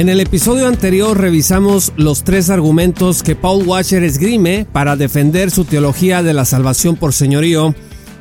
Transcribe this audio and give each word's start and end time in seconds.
En 0.00 0.08
el 0.08 0.18
episodio 0.20 0.66
anterior 0.66 1.20
revisamos 1.20 1.92
los 1.98 2.24
tres 2.24 2.48
argumentos 2.48 3.22
que 3.22 3.36
Paul 3.36 3.68
Washer 3.68 4.02
esgrime 4.02 4.64
para 4.72 4.96
defender 4.96 5.50
su 5.50 5.66
teología 5.66 6.22
de 6.22 6.32
la 6.32 6.46
salvación 6.46 6.96
por 6.96 7.12
señorío 7.12 7.74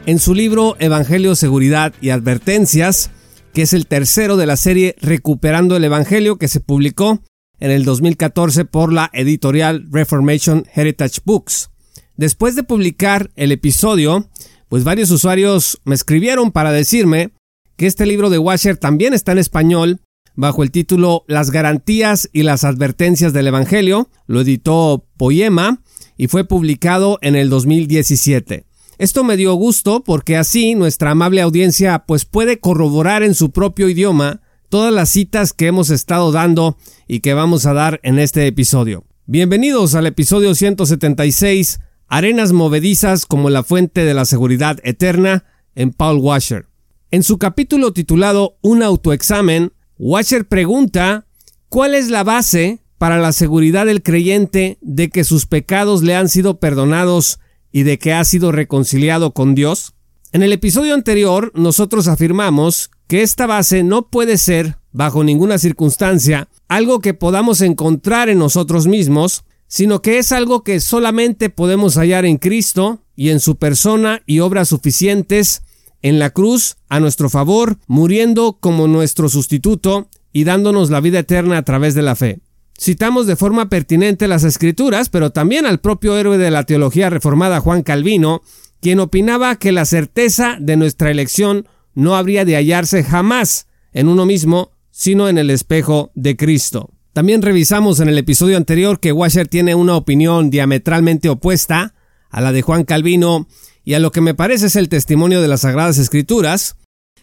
en 0.05 0.19
su 0.19 0.35
libro 0.35 0.75
Evangelio, 0.79 1.35
Seguridad 1.35 1.93
y 2.01 2.09
Advertencias, 2.09 3.11
que 3.53 3.61
es 3.61 3.71
el 3.71 3.87
tercero 3.87 4.35
de 4.35 4.45
la 4.45 4.57
serie 4.57 4.93
Recuperando 5.01 5.77
el 5.77 5.85
Evangelio 5.85 6.37
que 6.37 6.49
se 6.49 6.59
publicó 6.59 7.21
en 7.61 7.71
el 7.71 7.85
2014 7.85 8.65
por 8.65 8.91
la 8.91 9.09
editorial 9.13 9.87
Reformation 9.89 10.65
Heritage 10.75 11.21
Books. 11.23 11.69
Después 12.17 12.57
de 12.57 12.63
publicar 12.63 13.31
el 13.37 13.53
episodio, 13.53 14.27
pues 14.67 14.83
varios 14.83 15.11
usuarios 15.11 15.79
me 15.85 15.95
escribieron 15.95 16.51
para 16.51 16.73
decirme 16.73 17.31
que 17.77 17.87
este 17.87 18.05
libro 18.05 18.29
de 18.29 18.37
Washer 18.37 18.75
también 18.75 19.13
está 19.13 19.31
en 19.31 19.37
español 19.37 20.01
bajo 20.39 20.63
el 20.63 20.71
título 20.71 21.25
Las 21.27 21.51
garantías 21.51 22.29
y 22.31 22.43
las 22.43 22.63
advertencias 22.63 23.33
del 23.33 23.47
Evangelio. 23.47 24.09
Lo 24.25 24.39
editó 24.39 25.05
Poema 25.17 25.81
y 26.15 26.27
fue 26.27 26.45
publicado 26.45 27.19
en 27.21 27.35
el 27.35 27.49
2017. 27.49 28.65
Esto 28.97 29.23
me 29.25 29.35
dio 29.35 29.53
gusto 29.55 30.01
porque 30.01 30.37
así 30.37 30.75
nuestra 30.75 31.11
amable 31.11 31.41
audiencia 31.41 32.05
pues 32.07 32.23
puede 32.23 32.59
corroborar 32.59 33.21
en 33.21 33.35
su 33.35 33.51
propio 33.51 33.89
idioma 33.89 34.41
todas 34.69 34.93
las 34.93 35.09
citas 35.09 35.51
que 35.51 35.67
hemos 35.67 35.89
estado 35.89 36.31
dando 36.31 36.77
y 37.05 37.19
que 37.19 37.33
vamos 37.33 37.65
a 37.65 37.73
dar 37.73 37.99
en 38.03 38.17
este 38.17 38.47
episodio. 38.47 39.03
Bienvenidos 39.25 39.93
al 39.93 40.07
episodio 40.07 40.55
176, 40.55 41.81
Arenas 42.07 42.53
movedizas 42.53 43.25
como 43.25 43.49
la 43.49 43.63
fuente 43.63 44.05
de 44.05 44.13
la 44.13 44.23
seguridad 44.23 44.79
eterna 44.83 45.43
en 45.75 45.91
Paul 45.91 46.19
Washer. 46.19 46.67
En 47.11 47.23
su 47.23 47.37
capítulo 47.37 47.91
titulado 47.91 48.57
Un 48.61 48.83
autoexamen, 48.83 49.73
Washer 50.01 50.47
pregunta 50.47 51.25
cuál 51.67 51.93
es 51.93 52.09
la 52.09 52.23
base 52.23 52.79
para 52.97 53.17
la 53.17 53.33
seguridad 53.33 53.85
del 53.85 54.01
creyente 54.01 54.77
de 54.79 55.09
que 55.09 55.25
sus 55.25 55.45
pecados 55.45 56.03
le 56.03 56.15
han 56.15 56.29
sido 56.29 56.57
perdonados 56.57 57.39
y 57.73 57.83
de 57.83 57.99
que 57.99 58.13
ha 58.13 58.23
sido 58.23 58.53
reconciliado 58.53 59.33
con 59.33 59.55
Dios. 59.55 59.93
En 60.31 60.41
el 60.41 60.53
episodio 60.53 60.93
anterior 60.93 61.51
nosotros 61.53 62.07
afirmamos 62.07 62.91
que 63.07 63.23
esta 63.23 63.45
base 63.45 63.83
no 63.83 64.07
puede 64.07 64.37
ser, 64.37 64.77
bajo 64.93 65.25
ninguna 65.25 65.57
circunstancia, 65.57 66.47
algo 66.69 67.01
que 67.01 67.13
podamos 67.13 67.59
encontrar 67.59 68.29
en 68.29 68.39
nosotros 68.39 68.87
mismos, 68.87 69.43
sino 69.67 70.01
que 70.01 70.17
es 70.17 70.31
algo 70.31 70.63
que 70.63 70.79
solamente 70.79 71.49
podemos 71.49 71.95
hallar 71.97 72.23
en 72.23 72.37
Cristo 72.37 73.03
y 73.17 73.31
en 73.31 73.41
su 73.41 73.57
persona 73.57 74.21
y 74.25 74.39
obras 74.39 74.69
suficientes 74.69 75.61
en 76.01 76.19
la 76.19 76.29
cruz 76.29 76.77
a 76.87 76.99
nuestro 76.99 77.29
favor, 77.29 77.77
muriendo 77.87 78.57
como 78.59 78.87
nuestro 78.87 79.29
sustituto 79.29 80.09
y 80.31 80.43
dándonos 80.43 80.89
la 80.89 81.01
vida 81.01 81.19
eterna 81.19 81.57
a 81.57 81.63
través 81.63 81.95
de 81.95 82.01
la 82.01 82.15
fe. 82.15 82.39
Citamos 82.79 83.27
de 83.27 83.35
forma 83.35 83.67
pertinente 83.67 84.27
las 84.27 84.43
escrituras, 84.43 85.09
pero 85.09 85.31
también 85.31 85.65
al 85.65 85.79
propio 85.79 86.17
héroe 86.17 86.37
de 86.37 86.51
la 86.51 86.63
teología 86.63 87.09
reformada 87.09 87.59
Juan 87.59 87.83
Calvino, 87.83 88.41
quien 88.79 88.99
opinaba 88.99 89.57
que 89.57 89.73
la 89.73 89.83
certeza 89.85 90.55
de 90.59 90.77
nuestra 90.77 91.11
elección 91.11 91.67
no 91.93 92.15
habría 92.15 92.45
de 92.45 92.55
hallarse 92.55 93.03
jamás 93.03 93.67
en 93.91 94.07
uno 94.07 94.25
mismo, 94.25 94.71
sino 94.91 95.27
en 95.27 95.37
el 95.37 95.49
espejo 95.49 96.11
de 96.15 96.37
Cristo. 96.37 96.89
También 97.11 97.41
revisamos 97.41 97.99
en 97.99 98.07
el 98.07 98.17
episodio 98.17 98.55
anterior 98.55 99.01
que 99.01 99.11
Washer 99.11 99.47
tiene 99.47 99.75
una 99.75 99.95
opinión 99.95 100.49
diametralmente 100.49 101.27
opuesta 101.27 101.93
a 102.29 102.39
la 102.39 102.53
de 102.53 102.61
Juan 102.61 102.85
Calvino 102.85 103.47
y 103.89 103.95
a 103.95 103.99
lo 103.99 104.11
que 104.11 104.21
me 104.21 104.35
parece 104.35 104.67
es 104.67 104.75
el 104.75 104.87
testimonio 104.87 105.41
de 105.41 105.47
las 105.47 105.61
Sagradas 105.61 105.97
Escrituras, 105.97 106.75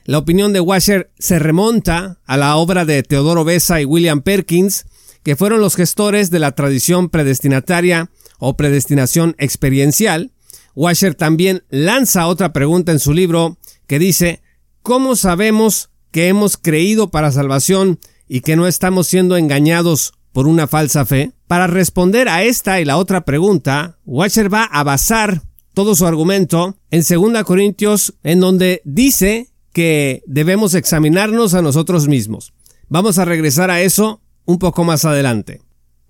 la 0.05 0.19
opinión 0.19 0.53
de 0.53 0.59
Washer 0.59 1.13
se 1.17 1.39
remonta 1.39 2.19
a 2.27 2.37
la 2.37 2.57
obra 2.57 2.85
de 2.85 3.05
Teodoro 3.05 3.45
Besa 3.45 3.81
y 3.81 3.85
William 3.85 4.21
Perkins, 4.21 4.85
que 5.23 5.37
fueron 5.37 5.61
los 5.61 5.77
gestores 5.77 6.29
de 6.33 6.41
la 6.41 6.57
tradición 6.57 7.09
predestinataria 7.09 8.11
o 8.41 8.57
predestinación 8.57 9.37
experiencial. 9.39 10.33
Washer 10.75 11.15
también 11.15 11.63
lanza 11.71 12.27
otra 12.27 12.53
pregunta 12.53 12.91
en 12.91 12.99
su 12.99 13.15
libro 13.15 13.59
que 13.87 14.01
dice, 14.01 14.43
¿cómo 14.83 15.15
sabemos 15.15 15.91
que 16.11 16.27
hemos 16.27 16.57
creído 16.57 17.13
para 17.13 17.31
salvación 17.31 18.01
y 18.27 18.41
que 18.41 18.57
no 18.57 18.67
estamos 18.67 19.07
siendo 19.07 19.37
engañados 19.37 20.15
por 20.33 20.49
una 20.49 20.67
falsa 20.67 21.07
fe? 21.07 21.31
Para 21.47 21.69
responder 21.69 22.29
a 22.29 22.43
esta 22.43 22.81
y 22.81 22.85
la 22.85 22.97
otra 22.97 23.25
pregunta, 23.25 24.01
Washer 24.05 24.53
va 24.53 24.65
a 24.65 24.83
basar 24.83 25.43
todo 25.77 25.95
su 25.95 26.07
argumento 26.07 26.79
en 26.91 27.03
2 27.07 27.45
Corintios, 27.45 28.15
en 28.23 28.41
donde 28.41 28.81
dice 28.87 29.51
que 29.75 30.23
debemos 30.27 30.73
examinarnos 30.75 31.53
a 31.53 31.61
nosotros 31.61 32.09
mismos. 32.09 32.55
Vamos 32.89 33.19
a 33.19 33.27
regresar 33.27 33.71
a 33.71 33.83
eso 33.83 34.23
un 34.47 34.59
poco 34.59 34.85
más 34.85 35.05
adelante. 35.05 35.61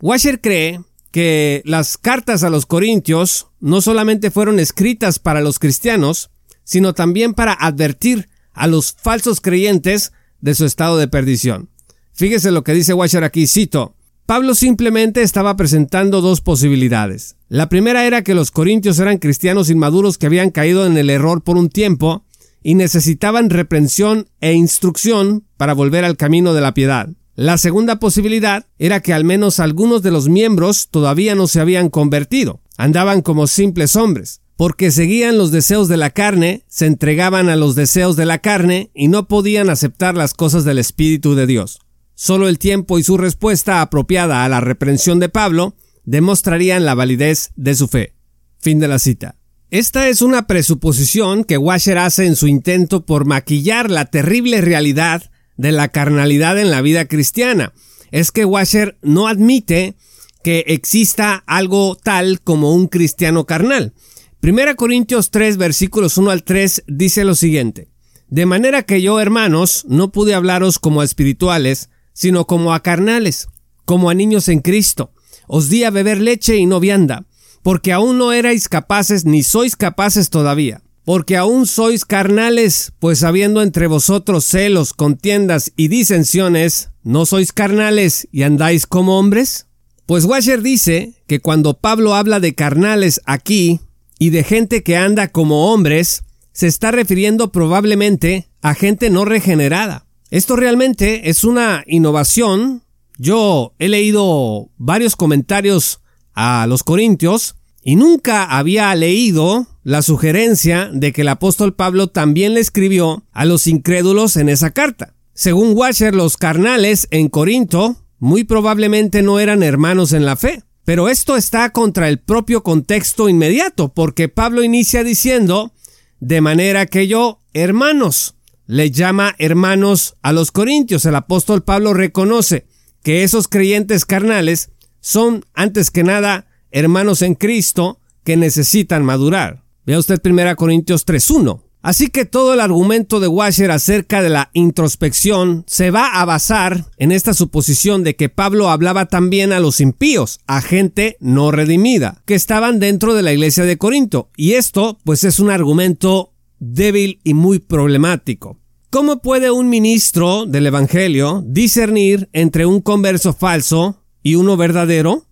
Washer 0.00 0.40
cree 0.40 0.82
que 1.10 1.62
las 1.64 1.98
cartas 1.98 2.44
a 2.44 2.48
los 2.48 2.64
Corintios 2.64 3.48
no 3.58 3.80
solamente 3.80 4.30
fueron 4.30 4.60
escritas 4.60 5.18
para 5.18 5.40
los 5.40 5.58
cristianos, 5.58 6.30
sino 6.62 6.94
también 6.94 7.34
para 7.34 7.52
advertir 7.52 8.28
a 8.52 8.68
los 8.68 8.92
falsos 8.92 9.40
creyentes 9.40 10.12
de 10.40 10.54
su 10.54 10.64
estado 10.64 10.96
de 10.96 11.08
perdición. 11.08 11.70
Fíjese 12.12 12.52
lo 12.52 12.62
que 12.62 12.72
dice 12.72 12.94
Washer 12.94 13.24
aquí, 13.24 13.48
cito, 13.48 13.95
Pablo 14.26 14.56
simplemente 14.56 15.22
estaba 15.22 15.56
presentando 15.56 16.20
dos 16.20 16.40
posibilidades. 16.40 17.36
La 17.48 17.68
primera 17.68 18.06
era 18.06 18.22
que 18.22 18.34
los 18.34 18.50
corintios 18.50 18.98
eran 18.98 19.18
cristianos 19.18 19.70
inmaduros 19.70 20.18
que 20.18 20.26
habían 20.26 20.50
caído 20.50 20.84
en 20.84 20.98
el 20.98 21.10
error 21.10 21.44
por 21.44 21.56
un 21.56 21.68
tiempo 21.68 22.24
y 22.60 22.74
necesitaban 22.74 23.50
reprensión 23.50 24.26
e 24.40 24.54
instrucción 24.54 25.44
para 25.56 25.74
volver 25.74 26.04
al 26.04 26.16
camino 26.16 26.54
de 26.54 26.60
la 26.60 26.74
piedad. 26.74 27.08
La 27.36 27.56
segunda 27.56 28.00
posibilidad 28.00 28.66
era 28.80 28.98
que 28.98 29.12
al 29.12 29.22
menos 29.22 29.60
algunos 29.60 30.02
de 30.02 30.10
los 30.10 30.28
miembros 30.28 30.88
todavía 30.90 31.36
no 31.36 31.46
se 31.46 31.60
habían 31.60 31.88
convertido, 31.88 32.60
andaban 32.76 33.22
como 33.22 33.46
simples 33.46 33.94
hombres, 33.94 34.40
porque 34.56 34.90
seguían 34.90 35.38
los 35.38 35.52
deseos 35.52 35.86
de 35.86 35.98
la 35.98 36.10
carne, 36.10 36.64
se 36.66 36.86
entregaban 36.86 37.48
a 37.48 37.54
los 37.54 37.76
deseos 37.76 38.16
de 38.16 38.26
la 38.26 38.38
carne 38.38 38.90
y 38.92 39.06
no 39.06 39.28
podían 39.28 39.70
aceptar 39.70 40.16
las 40.16 40.34
cosas 40.34 40.64
del 40.64 40.78
Espíritu 40.78 41.36
de 41.36 41.46
Dios. 41.46 41.78
Solo 42.18 42.48
el 42.48 42.58
tiempo 42.58 42.98
y 42.98 43.04
su 43.04 43.18
respuesta 43.18 43.82
apropiada 43.82 44.44
a 44.44 44.48
la 44.48 44.60
reprensión 44.60 45.20
de 45.20 45.28
Pablo 45.28 45.76
demostrarían 46.04 46.86
la 46.86 46.94
validez 46.94 47.50
de 47.56 47.74
su 47.74 47.88
fe. 47.88 48.14
Fin 48.58 48.80
de 48.80 48.88
la 48.88 48.98
cita. 48.98 49.36
Esta 49.70 50.08
es 50.08 50.22
una 50.22 50.46
presuposición 50.46 51.44
que 51.44 51.58
Washer 51.58 51.98
hace 51.98 52.24
en 52.24 52.34
su 52.34 52.48
intento 52.48 53.04
por 53.04 53.26
maquillar 53.26 53.90
la 53.90 54.06
terrible 54.06 54.62
realidad 54.62 55.30
de 55.58 55.72
la 55.72 55.88
carnalidad 55.88 56.58
en 56.58 56.70
la 56.70 56.80
vida 56.80 57.04
cristiana. 57.04 57.74
Es 58.10 58.32
que 58.32 58.46
Washer 58.46 58.96
no 59.02 59.28
admite 59.28 59.96
que 60.42 60.64
exista 60.68 61.44
algo 61.46 61.96
tal 62.02 62.40
como 62.40 62.72
un 62.72 62.86
cristiano 62.86 63.44
carnal. 63.44 63.92
Primera 64.40 64.74
Corintios 64.74 65.30
3 65.30 65.58
versículos 65.58 66.16
1 66.16 66.30
al 66.30 66.44
3 66.44 66.84
dice 66.86 67.24
lo 67.24 67.34
siguiente. 67.34 67.90
De 68.28 68.46
manera 68.46 68.84
que 68.84 69.02
yo, 69.02 69.20
hermanos, 69.20 69.84
no 69.86 70.12
pude 70.12 70.34
hablaros 70.34 70.78
como 70.78 71.02
espirituales, 71.02 71.90
sino 72.16 72.46
como 72.46 72.72
a 72.72 72.82
carnales, 72.82 73.48
como 73.84 74.08
a 74.08 74.14
niños 74.14 74.48
en 74.48 74.60
Cristo. 74.60 75.12
Os 75.46 75.68
di 75.68 75.84
a 75.84 75.90
beber 75.90 76.18
leche 76.18 76.56
y 76.56 76.64
no 76.64 76.80
vianda, 76.80 77.26
porque 77.62 77.92
aún 77.92 78.16
no 78.16 78.32
erais 78.32 78.68
capaces 78.68 79.26
ni 79.26 79.42
sois 79.42 79.76
capaces 79.76 80.30
todavía, 80.30 80.82
porque 81.04 81.36
aún 81.36 81.66
sois 81.66 82.06
carnales, 82.06 82.92
pues 83.00 83.22
habiendo 83.22 83.60
entre 83.60 83.86
vosotros 83.86 84.46
celos, 84.46 84.94
contiendas 84.94 85.72
y 85.76 85.88
disensiones, 85.88 86.88
¿no 87.04 87.26
sois 87.26 87.52
carnales 87.52 88.26
y 88.32 88.44
andáis 88.44 88.86
como 88.86 89.18
hombres? 89.18 89.66
Pues 90.06 90.24
Washer 90.24 90.62
dice 90.62 91.12
que 91.26 91.40
cuando 91.40 91.74
Pablo 91.74 92.14
habla 92.14 92.40
de 92.40 92.54
carnales 92.54 93.20
aquí 93.26 93.80
y 94.18 94.30
de 94.30 94.42
gente 94.42 94.82
que 94.82 94.96
anda 94.96 95.28
como 95.28 95.70
hombres, 95.70 96.24
se 96.52 96.66
está 96.66 96.92
refiriendo 96.92 97.52
probablemente 97.52 98.48
a 98.62 98.72
gente 98.74 99.10
no 99.10 99.26
regenerada. 99.26 100.05
Esto 100.30 100.56
realmente 100.56 101.30
es 101.30 101.44
una 101.44 101.84
innovación. 101.86 102.82
Yo 103.18 103.74
he 103.78 103.88
leído 103.88 104.70
varios 104.76 105.16
comentarios 105.16 106.00
a 106.34 106.66
los 106.66 106.82
corintios 106.82 107.56
y 107.82 107.96
nunca 107.96 108.44
había 108.44 108.94
leído 108.94 109.66
la 109.84 110.02
sugerencia 110.02 110.90
de 110.92 111.12
que 111.12 111.22
el 111.22 111.28
apóstol 111.28 111.74
Pablo 111.74 112.08
también 112.08 112.54
le 112.54 112.60
escribió 112.60 113.24
a 113.32 113.44
los 113.44 113.68
incrédulos 113.68 114.36
en 114.36 114.48
esa 114.48 114.72
carta. 114.72 115.14
Según 115.34 115.76
Washer, 115.76 116.14
los 116.14 116.36
carnales 116.36 117.06
en 117.10 117.28
Corinto 117.28 117.96
muy 118.18 118.44
probablemente 118.44 119.22
no 119.22 119.38
eran 119.38 119.62
hermanos 119.62 120.12
en 120.12 120.24
la 120.24 120.36
fe. 120.36 120.62
Pero 120.84 121.08
esto 121.08 121.36
está 121.36 121.70
contra 121.70 122.08
el 122.08 122.18
propio 122.18 122.62
contexto 122.62 123.28
inmediato, 123.28 123.92
porque 123.92 124.28
Pablo 124.28 124.62
inicia 124.62 125.02
diciendo, 125.02 125.72
de 126.20 126.40
manera 126.40 126.86
que 126.86 127.08
yo, 127.08 127.40
hermanos, 127.54 128.36
le 128.66 128.90
llama 128.90 129.34
hermanos 129.38 130.16
a 130.22 130.32
los 130.32 130.50
corintios. 130.52 131.04
El 131.04 131.14
apóstol 131.14 131.62
Pablo 131.62 131.94
reconoce 131.94 132.66
que 133.02 133.22
esos 133.22 133.48
creyentes 133.48 134.04
carnales 134.04 134.70
son, 135.00 135.44
antes 135.54 135.90
que 135.90 136.02
nada, 136.02 136.46
hermanos 136.70 137.22
en 137.22 137.34
Cristo 137.34 138.00
que 138.24 138.36
necesitan 138.36 139.04
madurar. 139.04 139.62
Vea 139.84 139.98
usted 139.98 140.20
1 140.22 140.56
Corintios 140.56 141.06
3.1. 141.06 141.62
Así 141.86 142.08
que 142.08 142.24
todo 142.24 142.52
el 142.52 142.58
argumento 142.58 143.20
de 143.20 143.28
Washer 143.28 143.70
acerca 143.70 144.20
de 144.20 144.28
la 144.28 144.50
introspección 144.54 145.62
se 145.68 145.92
va 145.92 146.20
a 146.20 146.24
basar 146.24 146.84
en 146.96 147.12
esta 147.12 147.32
suposición 147.32 148.02
de 148.02 148.16
que 148.16 148.28
Pablo 148.28 148.70
hablaba 148.70 149.06
también 149.06 149.52
a 149.52 149.60
los 149.60 149.80
impíos, 149.80 150.40
a 150.48 150.60
gente 150.60 151.16
no 151.20 151.52
redimida, 151.52 152.20
que 152.24 152.34
estaban 152.34 152.80
dentro 152.80 153.14
de 153.14 153.22
la 153.22 153.32
iglesia 153.32 153.64
de 153.64 153.78
Corinto. 153.78 154.30
Y 154.36 154.54
esto, 154.54 154.98
pues, 155.04 155.22
es 155.22 155.38
un 155.38 155.48
argumento 155.48 156.32
débil 156.58 157.20
y 157.24 157.34
muy 157.34 157.58
problemático. 157.58 158.58
¿Cómo 158.90 159.20
puede 159.20 159.50
un 159.50 159.68
ministro 159.68 160.46
del 160.46 160.66
Evangelio 160.66 161.42
discernir 161.46 162.28
entre 162.32 162.66
un 162.66 162.80
converso 162.80 163.32
falso 163.32 164.02
y 164.22 164.36
uno 164.36 164.56
verdadero? 164.56 165.26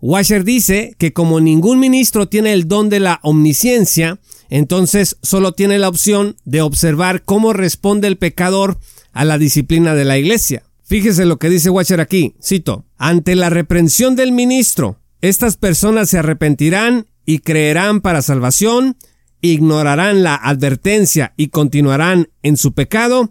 Washer 0.00 0.44
dice 0.44 0.94
que 0.98 1.12
como 1.12 1.40
ningún 1.40 1.78
ministro 1.78 2.28
tiene 2.28 2.52
el 2.52 2.66
don 2.68 2.88
de 2.88 3.00
la 3.00 3.20
omnisciencia, 3.22 4.18
entonces 4.48 5.18
solo 5.22 5.52
tiene 5.52 5.78
la 5.78 5.88
opción 5.88 6.36
de 6.44 6.62
observar 6.62 7.24
cómo 7.24 7.52
responde 7.52 8.08
el 8.08 8.16
pecador 8.16 8.78
a 9.12 9.24
la 9.24 9.38
disciplina 9.38 9.94
de 9.94 10.04
la 10.04 10.16
iglesia. 10.16 10.62
Fíjese 10.82 11.26
lo 11.26 11.38
que 11.38 11.50
dice 11.50 11.70
Washer 11.70 12.00
aquí, 12.00 12.34
cito, 12.42 12.86
ante 12.96 13.34
la 13.36 13.50
reprensión 13.50 14.16
del 14.16 14.32
ministro, 14.32 14.98
estas 15.20 15.56
personas 15.56 16.08
se 16.08 16.18
arrepentirán 16.18 17.06
y 17.26 17.40
creerán 17.40 18.00
para 18.00 18.22
salvación, 18.22 18.96
ignorarán 19.40 20.22
la 20.22 20.34
advertencia 20.34 21.32
y 21.36 21.48
continuarán 21.48 22.28
en 22.42 22.56
su 22.56 22.72
pecado, 22.72 23.30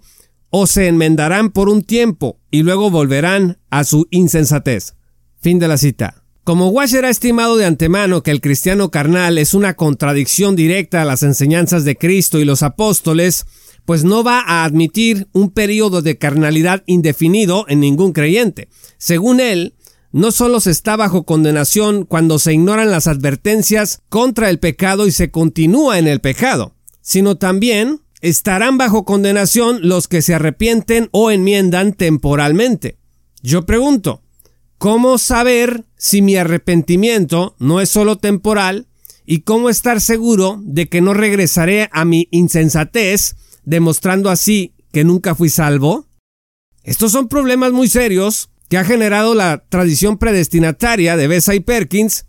o 0.49 0.67
se 0.67 0.87
enmendarán 0.87 1.51
por 1.51 1.69
un 1.69 1.83
tiempo 1.83 2.39
y 2.49 2.63
luego 2.63 2.89
volverán 2.89 3.59
a 3.69 3.83
su 3.83 4.07
insensatez. 4.09 4.95
Fin 5.39 5.59
de 5.59 5.67
la 5.67 5.77
cita. 5.77 6.23
Como 6.43 6.69
Washer 6.69 7.05
ha 7.05 7.09
estimado 7.09 7.57
de 7.57 7.65
antemano 7.65 8.23
que 8.23 8.31
el 8.31 8.41
cristiano 8.41 8.89
carnal 8.89 9.37
es 9.37 9.53
una 9.53 9.75
contradicción 9.75 10.55
directa 10.55 11.01
a 11.01 11.05
las 11.05 11.21
enseñanzas 11.21 11.85
de 11.85 11.95
Cristo 11.95 12.39
y 12.39 12.45
los 12.45 12.63
apóstoles, 12.63 13.45
pues 13.85 14.03
no 14.03 14.23
va 14.23 14.39
a 14.39 14.63
admitir 14.63 15.27
un 15.31 15.51
periodo 15.51 16.01
de 16.01 16.17
carnalidad 16.17 16.83
indefinido 16.87 17.65
en 17.67 17.79
ningún 17.79 18.13
creyente. 18.13 18.67
Según 18.97 19.39
él, 19.39 19.75
no 20.11 20.31
solo 20.31 20.59
se 20.59 20.71
está 20.71 20.95
bajo 20.95 21.23
condenación 21.23 22.05
cuando 22.05 22.39
se 22.39 22.53
ignoran 22.53 22.91
las 22.91 23.07
advertencias 23.07 24.01
contra 24.09 24.49
el 24.49 24.59
pecado 24.59 25.07
y 25.07 25.11
se 25.11 25.31
continúa 25.31 25.99
en 25.99 26.07
el 26.07 26.19
pecado, 26.21 26.73
sino 27.01 27.35
también 27.37 28.01
estarán 28.21 28.77
bajo 28.77 29.05
condenación 29.05 29.87
los 29.87 30.07
que 30.07 30.21
se 30.21 30.35
arrepienten 30.35 31.09
o 31.11 31.31
enmiendan 31.31 31.93
temporalmente. 31.93 32.97
Yo 33.41 33.65
pregunto, 33.65 34.21
¿Cómo 34.79 35.17
saber 35.17 35.83
si 35.97 36.21
mi 36.21 36.37
arrepentimiento 36.37 37.53
no 37.59 37.81
es 37.81 37.89
solo 37.89 38.17
temporal? 38.17 38.87
¿Y 39.25 39.41
cómo 39.41 39.69
estar 39.69 39.99
seguro 39.99 40.61
de 40.63 40.87
que 40.87 41.01
no 41.01 41.13
regresaré 41.13 41.89
a 41.91 42.05
mi 42.05 42.29
insensatez, 42.31 43.35
demostrando 43.65 44.29
así 44.29 44.75
que 44.93 45.03
nunca 45.03 45.35
fui 45.35 45.49
salvo? 45.49 46.07
Estos 46.81 47.11
son 47.11 47.27
problemas 47.27 47.73
muy 47.73 47.89
serios 47.89 48.51
que 48.69 48.77
ha 48.77 48.83
generado 48.83 49.33
la 49.35 49.63
tradición 49.67 50.17
predestinataria 50.17 51.17
de 51.17 51.27
Bessa 51.27 51.55
y 51.55 51.59
Perkins 51.59 52.25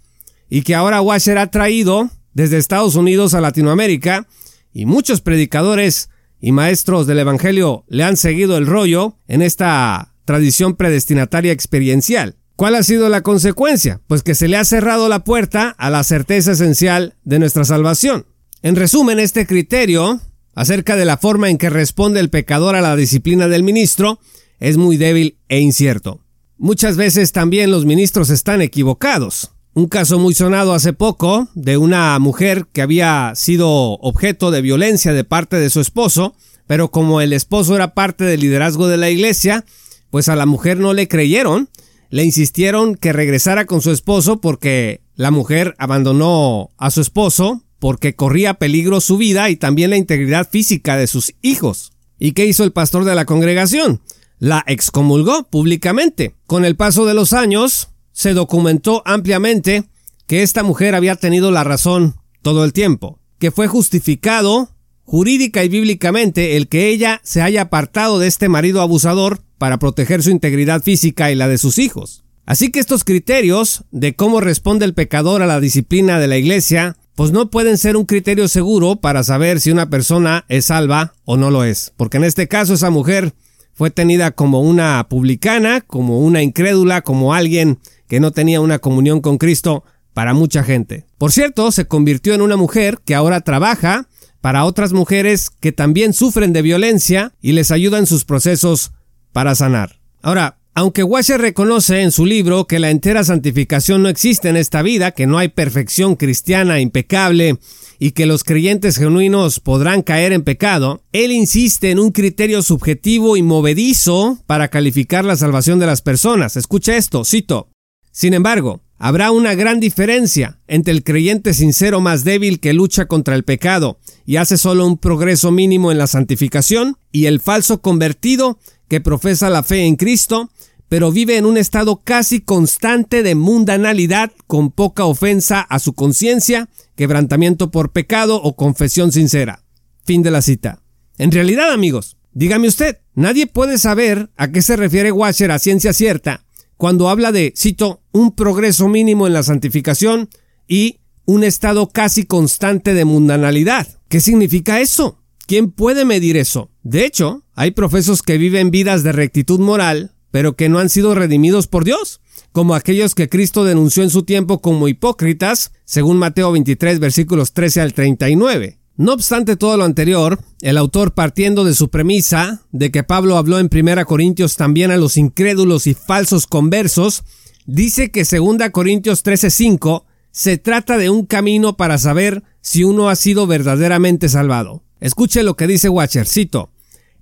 y 0.48 0.62
que 0.62 0.74
ahora 0.74 1.02
Washer 1.02 1.38
ha 1.38 1.50
traído 1.50 2.10
desde 2.32 2.56
Estados 2.56 2.96
Unidos 2.96 3.34
a 3.34 3.40
Latinoamérica 3.40 4.26
y 4.72 4.86
muchos 4.86 5.20
predicadores 5.20 6.08
y 6.40 6.52
maestros 6.52 7.06
del 7.06 7.18
Evangelio 7.18 7.84
le 7.88 8.04
han 8.04 8.16
seguido 8.16 8.56
el 8.56 8.66
rollo 8.66 9.18
en 9.28 9.42
esta 9.42 10.14
tradición 10.24 10.76
predestinataria 10.76 11.52
experiencial. 11.52 12.36
¿Cuál 12.56 12.74
ha 12.74 12.82
sido 12.82 13.08
la 13.08 13.22
consecuencia? 13.22 14.00
Pues 14.06 14.22
que 14.22 14.34
se 14.34 14.48
le 14.48 14.56
ha 14.56 14.64
cerrado 14.64 15.08
la 15.08 15.24
puerta 15.24 15.74
a 15.78 15.90
la 15.90 16.04
certeza 16.04 16.52
esencial 16.52 17.16
de 17.24 17.38
nuestra 17.38 17.64
salvación. 17.64 18.26
En 18.62 18.76
resumen, 18.76 19.18
este 19.18 19.46
criterio 19.46 20.20
acerca 20.54 20.96
de 20.96 21.04
la 21.04 21.16
forma 21.16 21.50
en 21.50 21.58
que 21.58 21.70
responde 21.70 22.20
el 22.20 22.30
pecador 22.30 22.76
a 22.76 22.80
la 22.80 22.96
disciplina 22.96 23.48
del 23.48 23.62
ministro 23.62 24.18
es 24.58 24.76
muy 24.76 24.96
débil 24.96 25.38
e 25.48 25.60
incierto. 25.60 26.20
Muchas 26.62 26.96
veces 26.96 27.32
también 27.32 27.72
los 27.72 27.86
ministros 27.86 28.30
están 28.30 28.60
equivocados. 28.60 29.50
Un 29.74 29.88
caso 29.88 30.18
muy 30.18 30.34
sonado 30.34 30.74
hace 30.74 30.92
poco 30.92 31.48
de 31.54 31.76
una 31.76 32.16
mujer 32.18 32.66
que 32.72 32.82
había 32.82 33.32
sido 33.34 33.94
objeto 33.94 34.50
de 34.50 34.60
violencia 34.60 35.12
de 35.12 35.24
parte 35.24 35.56
de 35.56 35.70
su 35.70 35.80
esposo, 35.80 36.36
pero 36.66 36.90
como 36.90 37.20
el 37.20 37.32
esposo 37.32 37.74
era 37.74 37.94
parte 37.94 38.24
del 38.24 38.40
liderazgo 38.40 38.86
de 38.86 38.98
la 38.98 39.10
iglesia, 39.10 39.64
pues 40.10 40.28
a 40.28 40.36
la 40.36 40.46
mujer 40.46 40.78
no 40.78 40.92
le 40.92 41.08
creyeron 41.08 41.70
le 42.10 42.24
insistieron 42.24 42.96
que 42.96 43.12
regresara 43.12 43.66
con 43.66 43.80
su 43.80 43.92
esposo 43.92 44.40
porque 44.40 45.00
la 45.14 45.30
mujer 45.30 45.76
abandonó 45.78 46.70
a 46.76 46.90
su 46.90 47.00
esposo 47.00 47.62
porque 47.78 48.14
corría 48.14 48.54
peligro 48.54 49.00
su 49.00 49.16
vida 49.16 49.48
y 49.48 49.56
también 49.56 49.90
la 49.90 49.96
integridad 49.96 50.48
física 50.50 50.96
de 50.96 51.06
sus 51.06 51.32
hijos. 51.40 51.92
¿Y 52.18 52.32
qué 52.32 52.44
hizo 52.46 52.64
el 52.64 52.72
pastor 52.72 53.04
de 53.04 53.14
la 53.14 53.24
congregación? 53.24 54.00
La 54.40 54.64
excomulgó 54.66 55.44
públicamente. 55.50 56.34
Con 56.46 56.64
el 56.64 56.74
paso 56.74 57.04
de 57.04 57.12
los 57.12 57.34
años, 57.34 57.90
se 58.10 58.32
documentó 58.32 59.02
ampliamente 59.04 59.84
que 60.26 60.42
esta 60.42 60.62
mujer 60.62 60.94
había 60.94 61.16
tenido 61.16 61.50
la 61.50 61.62
razón 61.62 62.16
todo 62.40 62.64
el 62.64 62.72
tiempo, 62.72 63.20
que 63.38 63.50
fue 63.50 63.68
justificado 63.68 64.70
jurídica 65.04 65.62
y 65.62 65.68
bíblicamente 65.68 66.56
el 66.56 66.68
que 66.68 66.88
ella 66.88 67.20
se 67.22 67.42
haya 67.42 67.62
apartado 67.62 68.18
de 68.18 68.28
este 68.28 68.48
marido 68.48 68.80
abusador 68.80 69.40
para 69.58 69.78
proteger 69.78 70.22
su 70.22 70.30
integridad 70.30 70.82
física 70.82 71.30
y 71.30 71.34
la 71.34 71.46
de 71.46 71.58
sus 71.58 71.78
hijos. 71.78 72.24
Así 72.46 72.70
que 72.70 72.80
estos 72.80 73.04
criterios 73.04 73.84
de 73.90 74.16
cómo 74.16 74.40
responde 74.40 74.86
el 74.86 74.94
pecador 74.94 75.42
a 75.42 75.46
la 75.46 75.60
disciplina 75.60 76.18
de 76.18 76.28
la 76.28 76.38
iglesia, 76.38 76.96
pues 77.14 77.30
no 77.30 77.50
pueden 77.50 77.76
ser 77.76 77.98
un 77.98 78.06
criterio 78.06 78.48
seguro 78.48 78.96
para 78.96 79.22
saber 79.22 79.60
si 79.60 79.70
una 79.70 79.90
persona 79.90 80.46
es 80.48 80.66
salva 80.66 81.12
o 81.26 81.36
no 81.36 81.50
lo 81.50 81.64
es, 81.64 81.92
porque 81.98 82.16
en 82.16 82.24
este 82.24 82.48
caso 82.48 82.72
esa 82.72 82.88
mujer 82.88 83.34
fue 83.80 83.90
tenida 83.90 84.32
como 84.32 84.60
una 84.60 85.08
publicana, 85.08 85.80
como 85.80 86.20
una 86.20 86.42
incrédula, 86.42 87.00
como 87.00 87.32
alguien 87.32 87.78
que 88.08 88.20
no 88.20 88.30
tenía 88.30 88.60
una 88.60 88.78
comunión 88.78 89.22
con 89.22 89.38
Cristo 89.38 89.84
para 90.12 90.34
mucha 90.34 90.62
gente. 90.62 91.06
Por 91.16 91.32
cierto, 91.32 91.72
se 91.72 91.86
convirtió 91.86 92.34
en 92.34 92.42
una 92.42 92.58
mujer 92.58 92.98
que 93.06 93.14
ahora 93.14 93.40
trabaja 93.40 94.06
para 94.42 94.66
otras 94.66 94.92
mujeres 94.92 95.48
que 95.48 95.72
también 95.72 96.12
sufren 96.12 96.52
de 96.52 96.60
violencia 96.60 97.32
y 97.40 97.52
les 97.52 97.70
ayuda 97.70 97.96
en 97.96 98.04
sus 98.04 98.26
procesos 98.26 98.92
para 99.32 99.54
sanar. 99.54 99.98
Ahora, 100.20 100.58
aunque 100.80 101.04
Washer 101.04 101.38
reconoce 101.38 102.00
en 102.00 102.10
su 102.10 102.24
libro 102.24 102.66
que 102.66 102.78
la 102.78 102.88
entera 102.88 103.22
santificación 103.22 104.02
no 104.02 104.08
existe 104.08 104.48
en 104.48 104.56
esta 104.56 104.80
vida, 104.80 105.10
que 105.10 105.26
no 105.26 105.36
hay 105.36 105.48
perfección 105.48 106.16
cristiana 106.16 106.80
impecable 106.80 107.58
y 107.98 108.12
que 108.12 108.24
los 108.24 108.44
creyentes 108.44 108.96
genuinos 108.96 109.60
podrán 109.60 110.00
caer 110.00 110.32
en 110.32 110.40
pecado, 110.42 111.02
él 111.12 111.32
insiste 111.32 111.90
en 111.90 111.98
un 111.98 112.12
criterio 112.12 112.62
subjetivo 112.62 113.36
y 113.36 113.42
movedizo 113.42 114.38
para 114.46 114.68
calificar 114.68 115.22
la 115.22 115.36
salvación 115.36 115.78
de 115.80 115.84
las 115.84 116.00
personas. 116.00 116.56
Escucha 116.56 116.96
esto, 116.96 117.26
cito. 117.26 117.68
Sin 118.10 118.32
embargo, 118.32 118.80
habrá 118.96 119.32
una 119.32 119.54
gran 119.54 119.80
diferencia 119.80 120.60
entre 120.66 120.94
el 120.94 121.04
creyente 121.04 121.52
sincero 121.52 122.00
más 122.00 122.24
débil 122.24 122.58
que 122.58 122.72
lucha 122.72 123.04
contra 123.04 123.34
el 123.34 123.44
pecado 123.44 123.98
y 124.24 124.36
hace 124.36 124.56
solo 124.56 124.86
un 124.86 124.96
progreso 124.96 125.50
mínimo 125.50 125.92
en 125.92 125.98
la 125.98 126.06
santificación 126.06 126.96
y 127.12 127.26
el 127.26 127.38
falso 127.38 127.82
convertido 127.82 128.58
que 128.88 129.00
profesa 129.00 129.50
la 129.50 129.62
fe 129.62 129.86
en 129.86 129.94
Cristo, 129.94 130.50
pero 130.90 131.12
vive 131.12 131.36
en 131.36 131.46
un 131.46 131.56
estado 131.56 132.02
casi 132.02 132.40
constante 132.40 133.22
de 133.22 133.36
mundanalidad 133.36 134.32
con 134.48 134.72
poca 134.72 135.04
ofensa 135.04 135.60
a 135.60 135.78
su 135.78 135.92
conciencia, 135.92 136.68
quebrantamiento 136.96 137.70
por 137.70 137.92
pecado 137.92 138.42
o 138.42 138.56
confesión 138.56 139.12
sincera. 139.12 139.62
Fin 140.04 140.24
de 140.24 140.32
la 140.32 140.42
cita. 140.42 140.82
En 141.16 141.30
realidad, 141.30 141.70
amigos, 141.70 142.16
dígame 142.32 142.66
usted, 142.66 142.98
nadie 143.14 143.46
puede 143.46 143.78
saber 143.78 144.32
a 144.36 144.50
qué 144.50 144.62
se 144.62 144.74
refiere 144.74 145.12
Washer 145.12 145.52
a 145.52 145.60
ciencia 145.60 145.92
cierta 145.92 146.44
cuando 146.76 147.08
habla 147.08 147.30
de, 147.30 147.54
cito, 147.56 148.02
un 148.10 148.34
progreso 148.34 148.88
mínimo 148.88 149.28
en 149.28 149.34
la 149.34 149.44
santificación 149.44 150.28
y 150.66 150.98
un 151.24 151.44
estado 151.44 151.90
casi 151.90 152.24
constante 152.24 152.94
de 152.94 153.04
mundanalidad. 153.04 153.86
¿Qué 154.08 154.18
significa 154.18 154.80
eso? 154.80 155.22
¿Quién 155.46 155.70
puede 155.70 156.04
medir 156.04 156.36
eso? 156.36 156.72
De 156.82 157.04
hecho, 157.04 157.44
hay 157.54 157.70
profesos 157.70 158.22
que 158.22 158.38
viven 158.38 158.72
vidas 158.72 159.04
de 159.04 159.12
rectitud 159.12 159.60
moral, 159.60 160.16
pero 160.30 160.56
que 160.56 160.68
no 160.68 160.78
han 160.78 160.88
sido 160.88 161.14
redimidos 161.14 161.66
por 161.66 161.84
Dios, 161.84 162.20
como 162.52 162.74
aquellos 162.74 163.14
que 163.14 163.28
Cristo 163.28 163.64
denunció 163.64 164.02
en 164.02 164.10
su 164.10 164.24
tiempo 164.24 164.60
como 164.60 164.88
hipócritas, 164.88 165.72
según 165.84 166.18
Mateo 166.18 166.52
23 166.52 166.98
versículos 166.98 167.52
13 167.52 167.80
al 167.80 167.94
39. 167.94 168.78
No 168.96 169.14
obstante 169.14 169.56
todo 169.56 169.76
lo 169.76 169.84
anterior, 169.84 170.40
el 170.60 170.76
autor 170.76 171.14
partiendo 171.14 171.64
de 171.64 171.74
su 171.74 171.88
premisa 171.88 172.62
de 172.70 172.90
que 172.90 173.02
Pablo 173.02 173.38
habló 173.38 173.58
en 173.58 173.70
1 173.72 174.04
Corintios 174.04 174.56
también 174.56 174.90
a 174.90 174.98
los 174.98 175.16
incrédulos 175.16 175.86
y 175.86 175.94
falsos 175.94 176.46
conversos, 176.46 177.22
dice 177.64 178.10
que 178.10 178.24
2 178.24 178.70
Corintios 178.70 179.24
13:5 179.24 180.04
se 180.32 180.58
trata 180.58 180.98
de 180.98 181.08
un 181.08 181.24
camino 181.24 181.76
para 181.76 181.98
saber 181.98 182.42
si 182.60 182.84
uno 182.84 183.08
ha 183.08 183.16
sido 183.16 183.46
verdaderamente 183.46 184.28
salvado. 184.28 184.82
Escuche 185.00 185.42
lo 185.44 185.56
que 185.56 185.66
dice 185.66 185.88
Watcher, 185.88 186.26
cito, 186.26 186.70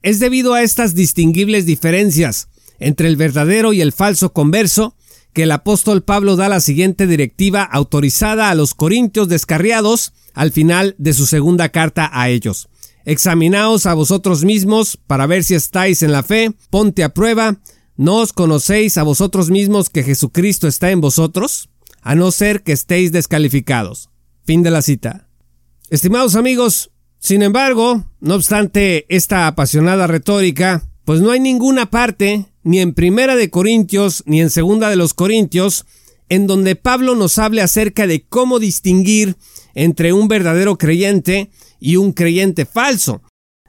es 0.02 0.18
debido 0.18 0.54
a 0.54 0.62
estas 0.62 0.94
distinguibles 0.94 1.64
diferencias 1.64 2.48
entre 2.78 3.08
el 3.08 3.16
verdadero 3.16 3.72
y 3.72 3.80
el 3.80 3.92
falso 3.92 4.32
converso 4.32 4.94
que 5.32 5.44
el 5.44 5.52
apóstol 5.52 6.02
Pablo 6.02 6.36
da 6.36 6.48
la 6.48 6.60
siguiente 6.60 7.06
directiva 7.06 7.62
autorizada 7.62 8.50
a 8.50 8.54
los 8.54 8.74
corintios 8.74 9.28
descarriados 9.28 10.12
al 10.34 10.52
final 10.52 10.94
de 10.98 11.12
su 11.12 11.26
segunda 11.26 11.68
carta 11.68 12.10
a 12.12 12.28
ellos. 12.28 12.68
Examinaos 13.04 13.86
a 13.86 13.94
vosotros 13.94 14.44
mismos 14.44 14.98
para 15.06 15.26
ver 15.26 15.44
si 15.44 15.54
estáis 15.54 16.02
en 16.02 16.12
la 16.12 16.22
fe, 16.22 16.52
ponte 16.70 17.04
a 17.04 17.14
prueba, 17.14 17.58
¿no 17.96 18.16
os 18.16 18.32
conocéis 18.32 18.98
a 18.98 19.02
vosotros 19.02 19.50
mismos 19.50 19.90
que 19.90 20.02
Jesucristo 20.02 20.68
está 20.68 20.90
en 20.90 21.00
vosotros? 21.00 21.68
A 22.02 22.14
no 22.14 22.30
ser 22.30 22.62
que 22.62 22.72
estéis 22.72 23.12
descalificados. 23.12 24.10
Fin 24.44 24.62
de 24.62 24.70
la 24.70 24.82
cita. 24.82 25.28
Estimados 25.90 26.34
amigos, 26.34 26.90
sin 27.18 27.42
embargo, 27.42 28.04
no 28.20 28.34
obstante 28.34 29.06
esta 29.08 29.46
apasionada 29.46 30.06
retórica, 30.06 30.84
pues 31.04 31.20
no 31.20 31.30
hay 31.30 31.40
ninguna 31.40 31.90
parte, 31.90 32.46
ni 32.68 32.80
en 32.80 32.92
Primera 32.92 33.34
de 33.34 33.48
Corintios, 33.48 34.22
ni 34.26 34.42
en 34.42 34.50
Segunda 34.50 34.90
de 34.90 34.96
los 34.96 35.14
Corintios, 35.14 35.86
en 36.28 36.46
donde 36.46 36.76
Pablo 36.76 37.14
nos 37.14 37.38
hable 37.38 37.62
acerca 37.62 38.06
de 38.06 38.26
cómo 38.26 38.58
distinguir 38.58 39.36
entre 39.74 40.12
un 40.12 40.28
verdadero 40.28 40.76
creyente 40.76 41.50
y 41.80 41.96
un 41.96 42.12
creyente 42.12 42.66
falso. 42.66 43.22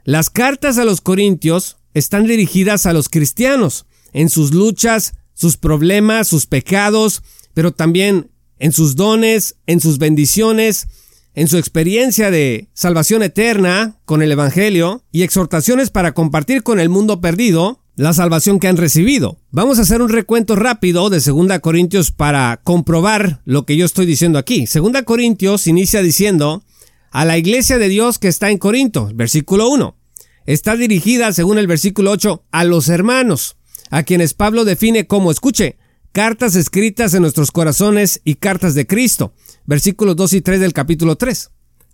Las 0.03 0.29
cartas 0.29 0.77
a 0.77 0.84
los 0.84 1.00
corintios 1.00 1.77
están 1.94 2.27
dirigidas 2.27 2.86
a 2.86 2.91
los 2.91 3.08
cristianos, 3.08 3.86
en 4.12 4.27
sus 4.27 4.53
luchas, 4.53 5.13
sus 5.34 5.56
problemas, 5.56 6.27
sus 6.27 6.46
pecados, 6.46 7.24
pero 7.53 7.72
también 7.72 8.32
en 8.58 8.74
sus 8.74 8.98
dones, 8.98 9.56
en 9.65 9.79
sus 9.79 9.98
bendiciones, 9.98 10.89
en 11.36 11.48
su 11.48 11.58
experiencia 11.58 12.32
de 12.32 12.68
salvación 12.74 13.24
eterna 13.24 14.01
con 14.03 14.22
el 14.22 14.34
Evangelio 14.34 15.06
y 15.10 15.24
exhortaciones 15.24 15.89
para 15.89 16.12
compartir 16.12 16.63
con 16.63 16.82
el 16.82 16.89
mundo 16.89 17.22
perdido 17.22 17.79
la 18.00 18.13
salvación 18.13 18.62
que 18.62 18.70
han 18.70 18.77
recibido. 18.77 19.41
Vamos 19.51 19.77
a 19.77 19.82
hacer 19.82 20.01
un 20.01 20.08
recuento 20.08 20.56
rápido 20.56 21.10
de 21.10 21.20
2 21.20 21.60
Corintios 21.60 22.12
para 22.12 22.62
comprobar 22.63 23.41
lo 23.44 23.65
que 23.65 23.75
yo 23.75 23.86
estoy 23.86 24.06
diciendo 24.06 24.39
aquí. 24.39 24.68
2 24.74 25.03
Corintios 25.03 25.68
inicia 25.68 26.01
diciendo 26.01 26.63
a 27.12 27.25
la 27.25 27.38
iglesia 27.38 27.77
de 27.77 27.89
Dios 27.89 28.18
que 28.18 28.29
está 28.29 28.51
en 28.51 28.58
Corinto, 28.58 29.12
versículo 29.13 29.68
1. 29.68 29.98
Está 30.46 30.77
dirigida, 30.77 31.34
según 31.34 31.58
el 31.58 31.68
versículo 31.68 32.12
8, 32.12 32.46
a 32.50 32.63
los 32.63 32.88
hermanos, 32.88 33.58
a 33.89 34.03
quienes 34.03 34.34
Pablo 34.34 34.63
define 34.63 35.06
como, 35.06 35.29
escuche, 35.29 35.75
cartas 36.13 36.56
escritas 36.56 37.13
en 37.13 37.24
nuestros 37.24 37.51
corazones 37.51 38.22
y 38.24 38.36
cartas 38.36 38.75
de 38.75 38.88
Cristo, 38.88 39.34
versículos 39.65 40.15
2 40.15 40.34
y 40.34 40.41
3 40.41 40.62
del 40.62 40.72
capítulo 40.72 41.18
3. 41.18 41.50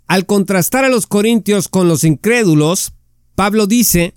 Al 0.05 0.27
contrastar 0.27 0.85
a 0.85 0.89
los 0.89 1.07
corintios 1.07 1.67
con 1.67 1.87
los 1.87 2.03
incrédulos, 2.03 2.93
Pablo 3.33 3.65
dice 3.65 4.13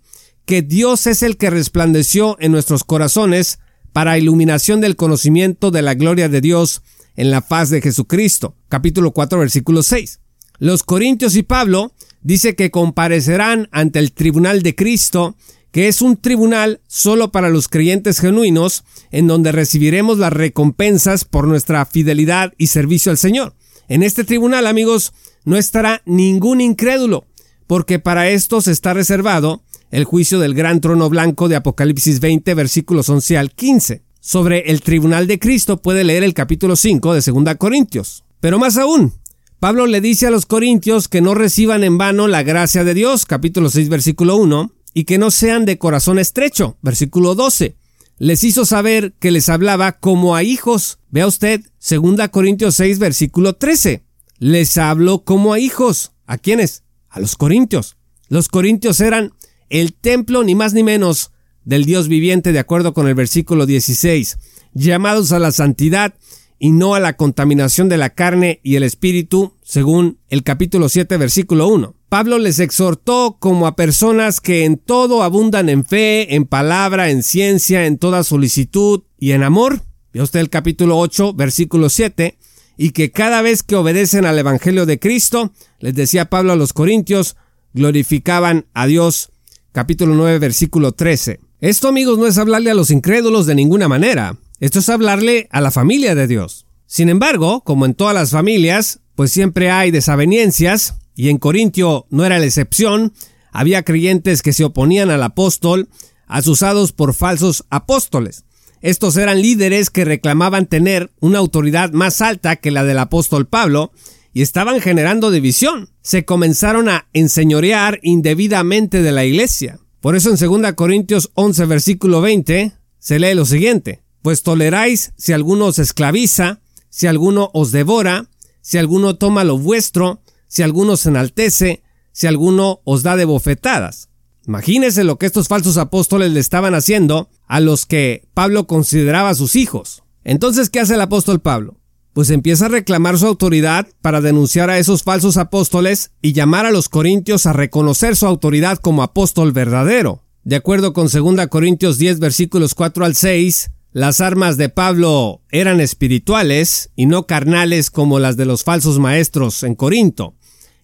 que 0.48 0.62
Dios 0.62 1.06
es 1.06 1.22
el 1.22 1.36
que 1.36 1.50
resplandeció 1.50 2.38
en 2.40 2.52
nuestros 2.52 2.82
corazones 2.82 3.58
para 3.92 4.16
iluminación 4.16 4.80
del 4.80 4.96
conocimiento 4.96 5.70
de 5.70 5.82
la 5.82 5.92
gloria 5.92 6.30
de 6.30 6.40
Dios 6.40 6.80
en 7.16 7.30
la 7.30 7.42
faz 7.42 7.68
de 7.68 7.82
Jesucristo. 7.82 8.56
Capítulo 8.70 9.12
4, 9.12 9.40
versículo 9.40 9.82
6. 9.82 10.20
Los 10.58 10.84
Corintios 10.84 11.36
y 11.36 11.42
Pablo 11.42 11.92
dice 12.22 12.56
que 12.56 12.70
comparecerán 12.70 13.68
ante 13.72 13.98
el 13.98 14.12
tribunal 14.12 14.62
de 14.62 14.74
Cristo, 14.74 15.36
que 15.70 15.86
es 15.86 16.00
un 16.00 16.16
tribunal 16.16 16.80
solo 16.86 17.30
para 17.30 17.50
los 17.50 17.68
creyentes 17.68 18.18
genuinos, 18.18 18.84
en 19.10 19.26
donde 19.26 19.52
recibiremos 19.52 20.16
las 20.16 20.32
recompensas 20.32 21.26
por 21.26 21.46
nuestra 21.46 21.84
fidelidad 21.84 22.54
y 22.56 22.68
servicio 22.68 23.12
al 23.12 23.18
Señor. 23.18 23.54
En 23.86 24.02
este 24.02 24.24
tribunal, 24.24 24.66
amigos, 24.66 25.12
no 25.44 25.58
estará 25.58 26.00
ningún 26.06 26.62
incrédulo, 26.62 27.26
porque 27.66 27.98
para 27.98 28.30
estos 28.30 28.66
está 28.66 28.94
reservado 28.94 29.62
el 29.90 30.04
juicio 30.04 30.38
del 30.38 30.54
gran 30.54 30.80
trono 30.80 31.08
blanco 31.08 31.48
de 31.48 31.56
Apocalipsis 31.56 32.20
20 32.20 32.54
versículos 32.54 33.08
11 33.08 33.38
al 33.38 33.50
15. 33.52 34.02
Sobre 34.20 34.70
el 34.70 34.82
tribunal 34.82 35.26
de 35.26 35.38
Cristo 35.38 35.80
puede 35.80 36.04
leer 36.04 36.24
el 36.24 36.34
capítulo 36.34 36.76
5 36.76 37.14
de 37.14 37.20
2 37.20 37.54
Corintios. 37.56 38.24
Pero 38.40 38.58
más 38.58 38.76
aún, 38.76 39.14
Pablo 39.60 39.86
le 39.86 40.00
dice 40.00 40.26
a 40.26 40.30
los 40.30 40.46
corintios 40.46 41.08
que 41.08 41.20
no 41.20 41.34
reciban 41.34 41.82
en 41.82 41.98
vano 41.98 42.28
la 42.28 42.42
gracia 42.42 42.84
de 42.84 42.94
Dios, 42.94 43.26
capítulo 43.26 43.70
6 43.70 43.88
versículo 43.88 44.36
1, 44.36 44.72
y 44.94 45.04
que 45.04 45.18
no 45.18 45.30
sean 45.30 45.64
de 45.64 45.78
corazón 45.78 46.18
estrecho, 46.18 46.76
versículo 46.82 47.34
12. 47.34 47.76
Les 48.18 48.42
hizo 48.44 48.64
saber 48.64 49.14
que 49.18 49.30
les 49.30 49.48
hablaba 49.48 49.92
como 49.92 50.34
a 50.34 50.42
hijos. 50.42 50.98
Vea 51.10 51.26
usted 51.26 51.62
2 51.88 52.28
Corintios 52.30 52.74
6 52.76 52.98
versículo 52.98 53.54
13. 53.54 54.02
Les 54.38 54.76
habló 54.76 55.24
como 55.24 55.52
a 55.52 55.60
hijos. 55.60 56.12
¿A 56.26 56.36
quiénes? 56.36 56.82
A 57.08 57.20
los 57.20 57.36
corintios. 57.36 57.96
Los 58.28 58.48
corintios 58.48 59.00
eran 59.00 59.32
el 59.70 59.94
templo 59.94 60.44
ni 60.44 60.54
más 60.54 60.74
ni 60.74 60.82
menos 60.82 61.32
del 61.64 61.84
Dios 61.84 62.08
viviente 62.08 62.52
de 62.52 62.58
acuerdo 62.58 62.94
con 62.94 63.08
el 63.08 63.14
versículo 63.14 63.66
16, 63.66 64.38
llamados 64.74 65.32
a 65.32 65.38
la 65.38 65.52
santidad 65.52 66.14
y 66.58 66.70
no 66.70 66.94
a 66.94 67.00
la 67.00 67.16
contaminación 67.16 67.88
de 67.88 67.98
la 67.98 68.10
carne 68.10 68.60
y 68.62 68.76
el 68.76 68.82
espíritu, 68.82 69.54
según 69.62 70.18
el 70.28 70.42
capítulo 70.42 70.88
7, 70.88 71.16
versículo 71.16 71.68
1. 71.68 71.94
Pablo 72.08 72.38
les 72.38 72.58
exhortó 72.58 73.36
como 73.38 73.66
a 73.66 73.76
personas 73.76 74.40
que 74.40 74.64
en 74.64 74.78
todo 74.78 75.22
abundan 75.22 75.68
en 75.68 75.84
fe, 75.84 76.34
en 76.34 76.46
palabra, 76.46 77.10
en 77.10 77.22
ciencia, 77.22 77.86
en 77.86 77.98
toda 77.98 78.24
solicitud 78.24 79.02
y 79.18 79.32
en 79.32 79.42
amor. 79.42 79.82
Ve 80.12 80.22
usted 80.22 80.40
el 80.40 80.48
capítulo 80.48 80.98
8, 80.98 81.34
versículo 81.34 81.90
7, 81.90 82.38
y 82.78 82.90
que 82.90 83.10
cada 83.10 83.42
vez 83.42 83.62
que 83.62 83.76
obedecen 83.76 84.24
al 84.24 84.38
Evangelio 84.38 84.86
de 84.86 84.98
Cristo, 84.98 85.52
les 85.80 85.94
decía 85.94 86.30
Pablo 86.30 86.52
a 86.52 86.56
los 86.56 86.72
Corintios, 86.72 87.36
glorificaban 87.74 88.66
a 88.72 88.86
Dios 88.86 89.30
capítulo 89.72 90.14
9, 90.14 90.38
versículo 90.38 90.92
13. 90.92 91.40
Esto, 91.60 91.88
amigos, 91.88 92.18
no 92.18 92.26
es 92.26 92.38
hablarle 92.38 92.70
a 92.70 92.74
los 92.74 92.90
incrédulos 92.90 93.46
de 93.46 93.54
ninguna 93.54 93.88
manera. 93.88 94.36
Esto 94.60 94.78
es 94.78 94.88
hablarle 94.88 95.48
a 95.50 95.60
la 95.60 95.70
familia 95.70 96.14
de 96.14 96.26
Dios. 96.26 96.66
Sin 96.86 97.08
embargo, 97.08 97.62
como 97.62 97.84
en 97.84 97.94
todas 97.94 98.14
las 98.14 98.30
familias, 98.30 99.00
pues 99.14 99.32
siempre 99.32 99.70
hay 99.70 99.90
desavenencias, 99.90 100.94
y 101.14 101.28
en 101.28 101.38
Corintio 101.38 102.06
no 102.10 102.24
era 102.24 102.38
la 102.38 102.46
excepción, 102.46 103.12
había 103.52 103.82
creyentes 103.82 104.42
que 104.42 104.52
se 104.52 104.64
oponían 104.64 105.10
al 105.10 105.22
apóstol, 105.22 105.88
asusados 106.26 106.92
por 106.92 107.14
falsos 107.14 107.64
apóstoles. 107.70 108.44
Estos 108.80 109.16
eran 109.16 109.42
líderes 109.42 109.90
que 109.90 110.04
reclamaban 110.04 110.66
tener 110.66 111.10
una 111.20 111.38
autoridad 111.38 111.90
más 111.92 112.20
alta 112.20 112.56
que 112.56 112.70
la 112.70 112.84
del 112.84 112.98
apóstol 112.98 113.46
Pablo, 113.46 113.92
y 114.32 114.42
estaban 114.42 114.80
generando 114.80 115.30
división. 115.30 115.90
Se 116.02 116.24
comenzaron 116.24 116.88
a 116.88 117.08
enseñorear 117.12 117.98
indebidamente 118.02 119.02
de 119.02 119.12
la 119.12 119.24
iglesia. 119.24 119.80
Por 120.00 120.16
eso 120.16 120.30
en 120.30 120.62
2 120.62 120.72
Corintios 120.74 121.30
11 121.34 121.66
versículo 121.66 122.20
20 122.20 122.72
se 122.98 123.18
lee 123.18 123.34
lo 123.34 123.44
siguiente. 123.44 124.02
Pues 124.22 124.42
toleráis 124.42 125.12
si 125.16 125.32
alguno 125.32 125.66
os 125.66 125.78
esclaviza, 125.78 126.60
si 126.90 127.06
alguno 127.06 127.50
os 127.54 127.72
devora, 127.72 128.28
si 128.60 128.78
alguno 128.78 129.16
toma 129.16 129.44
lo 129.44 129.58
vuestro, 129.58 130.22
si 130.46 130.62
alguno 130.62 130.96
se 130.96 131.08
enaltece, 131.08 131.82
si 132.12 132.26
alguno 132.26 132.80
os 132.84 133.02
da 133.02 133.16
de 133.16 133.24
bofetadas. 133.24 134.08
Imagínense 134.46 135.04
lo 135.04 135.18
que 135.18 135.26
estos 135.26 135.46
falsos 135.46 135.76
apóstoles 135.76 136.32
le 136.32 136.40
estaban 136.40 136.74
haciendo 136.74 137.28
a 137.46 137.60
los 137.60 137.86
que 137.86 138.26
Pablo 138.34 138.66
consideraba 138.66 139.34
sus 139.34 139.56
hijos. 139.56 140.02
Entonces, 140.24 140.70
¿qué 140.70 140.80
hace 140.80 140.94
el 140.94 141.00
apóstol 141.00 141.40
Pablo? 141.40 141.76
Pues 142.18 142.30
empieza 142.30 142.66
a 142.66 142.68
reclamar 142.68 143.16
su 143.16 143.28
autoridad 143.28 143.86
para 144.02 144.20
denunciar 144.20 144.70
a 144.70 144.80
esos 144.80 145.04
falsos 145.04 145.36
apóstoles 145.36 146.10
y 146.20 146.32
llamar 146.32 146.66
a 146.66 146.72
los 146.72 146.88
corintios 146.88 147.46
a 147.46 147.52
reconocer 147.52 148.16
su 148.16 148.26
autoridad 148.26 148.78
como 148.78 149.04
apóstol 149.04 149.52
verdadero. 149.52 150.24
De 150.42 150.56
acuerdo 150.56 150.92
con 150.92 151.06
2 151.06 151.46
Corintios 151.46 151.96
10 151.96 152.18
versículos 152.18 152.74
4 152.74 153.04
al 153.04 153.14
6, 153.14 153.70
las 153.92 154.20
armas 154.20 154.56
de 154.56 154.68
Pablo 154.68 155.42
eran 155.52 155.80
espirituales 155.80 156.90
y 156.96 157.06
no 157.06 157.28
carnales 157.28 157.88
como 157.88 158.18
las 158.18 158.36
de 158.36 158.46
los 158.46 158.64
falsos 158.64 158.98
maestros 158.98 159.62
en 159.62 159.76
Corinto. 159.76 160.34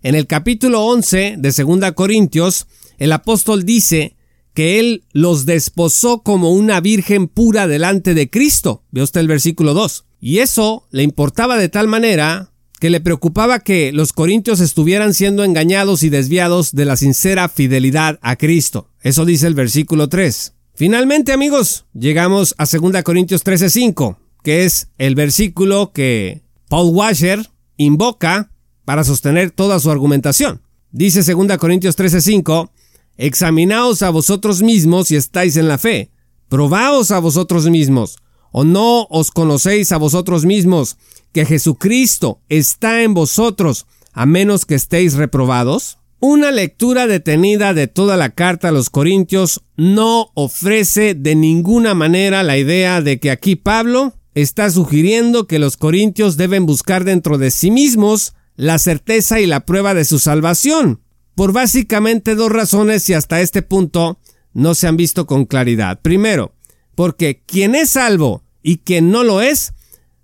En 0.04 0.14
el 0.14 0.28
capítulo 0.28 0.84
11 0.84 1.34
de 1.38 1.50
2 1.50 1.92
Corintios, 1.96 2.68
el 2.98 3.10
apóstol 3.10 3.64
dice 3.64 4.14
que 4.54 4.78
él 4.78 5.02
los 5.12 5.46
desposó 5.46 6.22
como 6.22 6.52
una 6.52 6.80
virgen 6.80 7.26
pura 7.26 7.66
delante 7.66 8.14
de 8.14 8.30
Cristo. 8.30 8.84
Ve 8.92 9.02
usted 9.02 9.18
el 9.18 9.26
versículo 9.26 9.74
2. 9.74 10.04
Y 10.20 10.38
eso 10.38 10.86
le 10.90 11.02
importaba 11.02 11.56
de 11.56 11.68
tal 11.68 11.88
manera 11.88 12.50
que 12.80 12.90
le 12.90 13.00
preocupaba 13.00 13.60
que 13.60 13.92
los 13.92 14.12
corintios 14.12 14.60
estuvieran 14.60 15.14
siendo 15.14 15.44
engañados 15.44 16.02
y 16.02 16.10
desviados 16.10 16.72
de 16.72 16.84
la 16.84 16.96
sincera 16.96 17.48
fidelidad 17.48 18.18
a 18.20 18.36
Cristo. 18.36 18.90
Eso 19.00 19.24
dice 19.24 19.46
el 19.46 19.54
versículo 19.54 20.08
3. 20.08 20.52
Finalmente, 20.74 21.32
amigos, 21.32 21.86
llegamos 21.94 22.54
a 22.58 22.66
2 22.66 23.02
Corintios 23.02 23.44
13:5, 23.44 24.18
que 24.42 24.64
es 24.64 24.88
el 24.98 25.14
versículo 25.14 25.92
que 25.92 26.42
Paul 26.68 26.94
Washer 26.94 27.48
invoca 27.76 28.50
para 28.84 29.04
sostener 29.04 29.50
toda 29.50 29.78
su 29.78 29.90
argumentación. 29.90 30.60
Dice 30.90 31.22
2 31.22 31.58
Corintios 31.58 31.96
13:5, 31.96 32.70
examinaos 33.16 34.02
a 34.02 34.10
vosotros 34.10 34.62
mismos 34.62 35.08
si 35.08 35.16
estáis 35.16 35.56
en 35.56 35.68
la 35.68 35.78
fe, 35.78 36.10
probaos 36.48 37.12
a 37.12 37.18
vosotros 37.20 37.70
mismos, 37.70 38.18
o 38.56 38.62
no 38.62 39.08
os 39.10 39.32
conocéis 39.32 39.90
a 39.90 39.96
vosotros 39.96 40.44
mismos, 40.44 40.96
que 41.32 41.44
Jesucristo 41.44 42.40
está 42.48 43.02
en 43.02 43.12
vosotros, 43.12 43.86
a 44.12 44.26
menos 44.26 44.64
que 44.64 44.76
estéis 44.76 45.14
reprobados? 45.14 45.98
Una 46.20 46.52
lectura 46.52 47.08
detenida 47.08 47.74
de 47.74 47.88
toda 47.88 48.16
la 48.16 48.30
carta 48.30 48.68
a 48.68 48.70
los 48.70 48.90
Corintios 48.90 49.62
no 49.76 50.30
ofrece 50.34 51.14
de 51.14 51.34
ninguna 51.34 51.94
manera 51.94 52.44
la 52.44 52.56
idea 52.56 53.02
de 53.02 53.18
que 53.18 53.32
aquí 53.32 53.56
Pablo 53.56 54.14
está 54.36 54.70
sugiriendo 54.70 55.48
que 55.48 55.58
los 55.58 55.76
Corintios 55.76 56.36
deben 56.36 56.64
buscar 56.64 57.02
dentro 57.02 57.38
de 57.38 57.50
sí 57.50 57.72
mismos 57.72 58.34
la 58.54 58.78
certeza 58.78 59.40
y 59.40 59.46
la 59.46 59.66
prueba 59.66 59.94
de 59.94 60.04
su 60.04 60.20
salvación, 60.20 61.00
por 61.34 61.52
básicamente 61.52 62.36
dos 62.36 62.52
razones 62.52 63.08
y 63.08 63.14
hasta 63.14 63.40
este 63.40 63.62
punto 63.62 64.20
no 64.52 64.76
se 64.76 64.86
han 64.86 64.96
visto 64.96 65.26
con 65.26 65.44
claridad. 65.44 65.98
Primero, 66.02 66.54
porque 66.94 67.42
quien 67.44 67.74
es 67.74 67.90
salvo 67.90 68.43
y 68.64 68.78
quien 68.78 69.12
no 69.12 69.22
lo 69.22 69.40
es, 69.40 69.74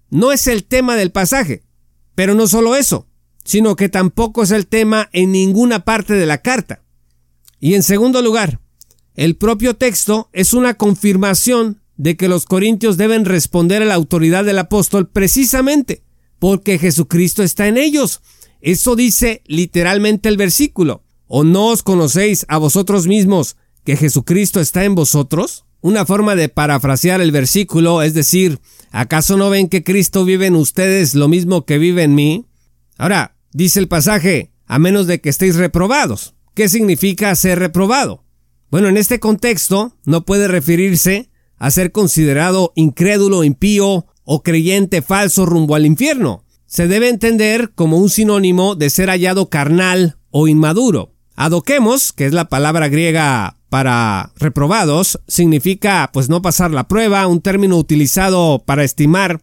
no 0.08 0.32
es 0.32 0.48
el 0.48 0.64
tema 0.64 0.96
del 0.96 1.12
pasaje. 1.12 1.62
Pero 2.16 2.34
no 2.34 2.48
solo 2.48 2.74
eso, 2.74 3.06
sino 3.44 3.76
que 3.76 3.88
tampoco 3.88 4.42
es 4.42 4.50
el 4.50 4.66
tema 4.66 5.08
en 5.12 5.30
ninguna 5.30 5.84
parte 5.84 6.14
de 6.14 6.26
la 6.26 6.38
carta. 6.38 6.82
Y 7.60 7.74
en 7.74 7.84
segundo 7.84 8.22
lugar, 8.22 8.58
el 9.14 9.36
propio 9.36 9.76
texto 9.76 10.30
es 10.32 10.54
una 10.54 10.74
confirmación 10.74 11.82
de 11.96 12.16
que 12.16 12.28
los 12.28 12.46
corintios 12.46 12.96
deben 12.96 13.26
responder 13.26 13.82
a 13.82 13.86
la 13.86 13.94
autoridad 13.94 14.44
del 14.44 14.58
apóstol 14.58 15.08
precisamente 15.08 16.02
porque 16.40 16.78
Jesucristo 16.78 17.44
está 17.44 17.68
en 17.68 17.76
ellos. 17.76 18.22
Eso 18.60 18.96
dice 18.96 19.42
literalmente 19.46 20.28
el 20.28 20.36
versículo. 20.36 21.04
¿O 21.28 21.44
no 21.44 21.66
os 21.66 21.84
conocéis 21.84 22.44
a 22.48 22.58
vosotros 22.58 23.06
mismos 23.06 23.56
que 23.84 23.96
Jesucristo 23.96 24.58
está 24.58 24.84
en 24.84 24.96
vosotros? 24.96 25.66
Una 25.82 26.04
forma 26.04 26.34
de 26.34 26.50
parafrasear 26.50 27.20
el 27.20 27.32
versículo 27.32 28.02
es 28.02 28.12
decir, 28.12 28.60
¿acaso 28.90 29.38
no 29.38 29.48
ven 29.48 29.68
que 29.68 29.82
Cristo 29.82 30.26
vive 30.26 30.46
en 30.46 30.56
ustedes 30.56 31.14
lo 31.14 31.26
mismo 31.26 31.64
que 31.64 31.78
vive 31.78 32.02
en 32.02 32.14
mí? 32.14 32.46
Ahora, 32.98 33.36
dice 33.52 33.80
el 33.80 33.88
pasaje, 33.88 34.52
a 34.66 34.78
menos 34.78 35.06
de 35.06 35.20
que 35.20 35.30
estéis 35.30 35.56
reprobados. 35.56 36.34
¿Qué 36.54 36.68
significa 36.68 37.34
ser 37.34 37.58
reprobado? 37.58 38.24
Bueno, 38.70 38.88
en 38.88 38.98
este 38.98 39.20
contexto 39.20 39.96
no 40.04 40.26
puede 40.26 40.48
referirse 40.48 41.30
a 41.56 41.70
ser 41.70 41.92
considerado 41.92 42.72
incrédulo, 42.74 43.42
impío 43.42 44.06
o 44.24 44.42
creyente 44.42 45.00
falso 45.00 45.46
rumbo 45.46 45.74
al 45.74 45.86
infierno. 45.86 46.44
Se 46.66 46.88
debe 46.88 47.08
entender 47.08 47.72
como 47.74 47.96
un 47.96 48.10
sinónimo 48.10 48.76
de 48.76 48.90
ser 48.90 49.08
hallado 49.08 49.48
carnal 49.48 50.18
o 50.30 50.46
inmaduro. 50.46 51.14
Adoquemos, 51.36 52.12
que 52.12 52.26
es 52.26 52.32
la 52.32 52.50
palabra 52.50 52.88
griega 52.88 53.59
para 53.70 54.32
reprobados, 54.36 55.20
significa 55.26 56.10
pues 56.12 56.28
no 56.28 56.42
pasar 56.42 56.72
la 56.72 56.88
prueba, 56.88 57.26
un 57.26 57.40
término 57.40 57.78
utilizado 57.78 58.62
para 58.66 58.84
estimar 58.84 59.40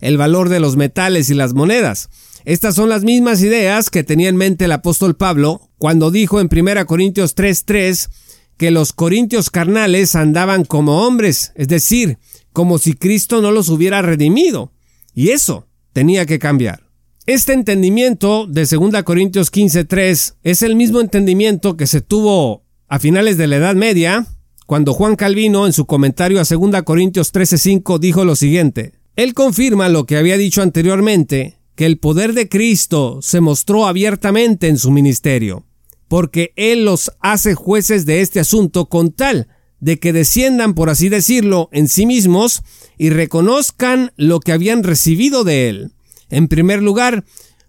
el 0.00 0.18
valor 0.18 0.48
de 0.48 0.60
los 0.60 0.76
metales 0.76 1.30
y 1.30 1.34
las 1.34 1.54
monedas. 1.54 2.10
Estas 2.44 2.74
son 2.74 2.88
las 2.88 3.04
mismas 3.04 3.40
ideas 3.40 3.88
que 3.88 4.04
tenía 4.04 4.28
en 4.28 4.36
mente 4.36 4.66
el 4.66 4.72
apóstol 4.72 5.16
Pablo 5.16 5.70
cuando 5.78 6.10
dijo 6.10 6.40
en 6.40 6.48
1 6.48 6.86
Corintios 6.86 7.34
3:3 7.34 8.10
que 8.56 8.70
los 8.72 8.92
corintios 8.92 9.50
carnales 9.50 10.16
andaban 10.16 10.64
como 10.64 11.06
hombres, 11.06 11.52
es 11.54 11.68
decir, 11.68 12.18
como 12.52 12.78
si 12.78 12.94
Cristo 12.94 13.40
no 13.40 13.52
los 13.52 13.68
hubiera 13.68 14.02
redimido. 14.02 14.72
Y 15.14 15.28
eso 15.28 15.68
tenía 15.92 16.26
que 16.26 16.40
cambiar. 16.40 16.82
Este 17.26 17.52
entendimiento 17.52 18.46
de 18.46 18.64
2 18.64 19.04
Corintios 19.04 19.52
15:3 19.52 20.34
es 20.42 20.62
el 20.62 20.74
mismo 20.74 21.00
entendimiento 21.00 21.76
que 21.76 21.86
se 21.86 22.00
tuvo 22.00 22.64
a 22.88 22.98
finales 22.98 23.36
de 23.36 23.46
la 23.46 23.56
Edad 23.56 23.74
Media, 23.74 24.26
cuando 24.66 24.94
Juan 24.94 25.16
Calvino 25.16 25.66
en 25.66 25.72
su 25.72 25.86
comentario 25.86 26.40
a 26.40 26.44
2 26.44 26.82
Corintios 26.82 27.32
13:5 27.32 27.98
dijo 27.98 28.24
lo 28.24 28.34
siguiente: 28.34 28.92
Él 29.16 29.34
confirma 29.34 29.88
lo 29.88 30.06
que 30.06 30.16
había 30.16 30.36
dicho 30.36 30.62
anteriormente, 30.62 31.58
que 31.74 31.86
el 31.86 31.98
poder 31.98 32.32
de 32.32 32.48
Cristo 32.48 33.20
se 33.22 33.40
mostró 33.40 33.86
abiertamente 33.86 34.68
en 34.68 34.78
su 34.78 34.90
ministerio, 34.90 35.64
porque 36.08 36.52
Él 36.56 36.84
los 36.84 37.12
hace 37.20 37.54
jueces 37.54 38.06
de 38.06 38.20
este 38.20 38.40
asunto 38.40 38.86
con 38.88 39.12
tal 39.12 39.48
de 39.80 39.98
que 39.98 40.12
desciendan, 40.12 40.74
por 40.74 40.90
así 40.90 41.08
decirlo, 41.08 41.68
en 41.72 41.88
sí 41.88 42.04
mismos 42.04 42.62
y 42.96 43.10
reconozcan 43.10 44.12
lo 44.16 44.40
que 44.40 44.52
habían 44.52 44.82
recibido 44.82 45.44
de 45.44 45.68
Él. 45.68 45.92
En 46.30 46.48
primer 46.48 46.82
lugar, 46.82 47.24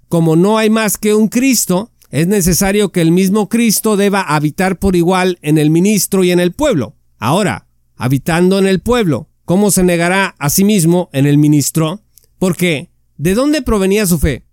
como 0.07 0.35
no 0.35 0.57
hay 0.57 0.69
más 0.69 0.97
que 0.97 1.13
un 1.13 1.27
Cristo, 1.27 1.91
es 2.09 2.27
necesario 2.27 2.91
que 2.91 3.01
el 3.01 3.11
mismo 3.11 3.49
Cristo 3.49 3.97
deba 3.97 4.21
habitar 4.21 4.79
por 4.79 4.95
igual 4.95 5.37
en 5.41 5.57
el 5.57 5.69
ministro 5.69 6.23
y 6.23 6.31
en 6.31 6.39
el 6.39 6.53
pueblo. 6.53 6.95
Ahora, 7.17 7.67
habitando 7.95 8.59
en 8.59 8.67
el 8.67 8.79
pueblo, 8.79 9.29
¿cómo 9.45 9.71
se 9.71 9.83
negará 9.83 10.35
a 10.39 10.49
sí 10.49 10.63
mismo 10.63 11.09
en 11.13 11.25
el 11.25 11.37
ministro? 11.37 12.01
Porque 12.37 12.89
¿De 13.19 13.33
dónde 13.33 13.61
provenía 13.61 14.05
su 14.05 14.17
fe? 14.17 14.45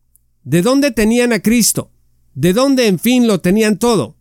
¿De 0.42 0.60
dónde 0.60 0.90
tenían 0.90 1.32
a 1.32 1.38
Cristo? 1.38 1.92
¿De 2.34 2.52
dónde, 2.52 2.88
en 2.88 2.98
fin, 2.98 3.28
lo 3.28 3.40
tenían 3.40 3.78
todo? 3.78 4.16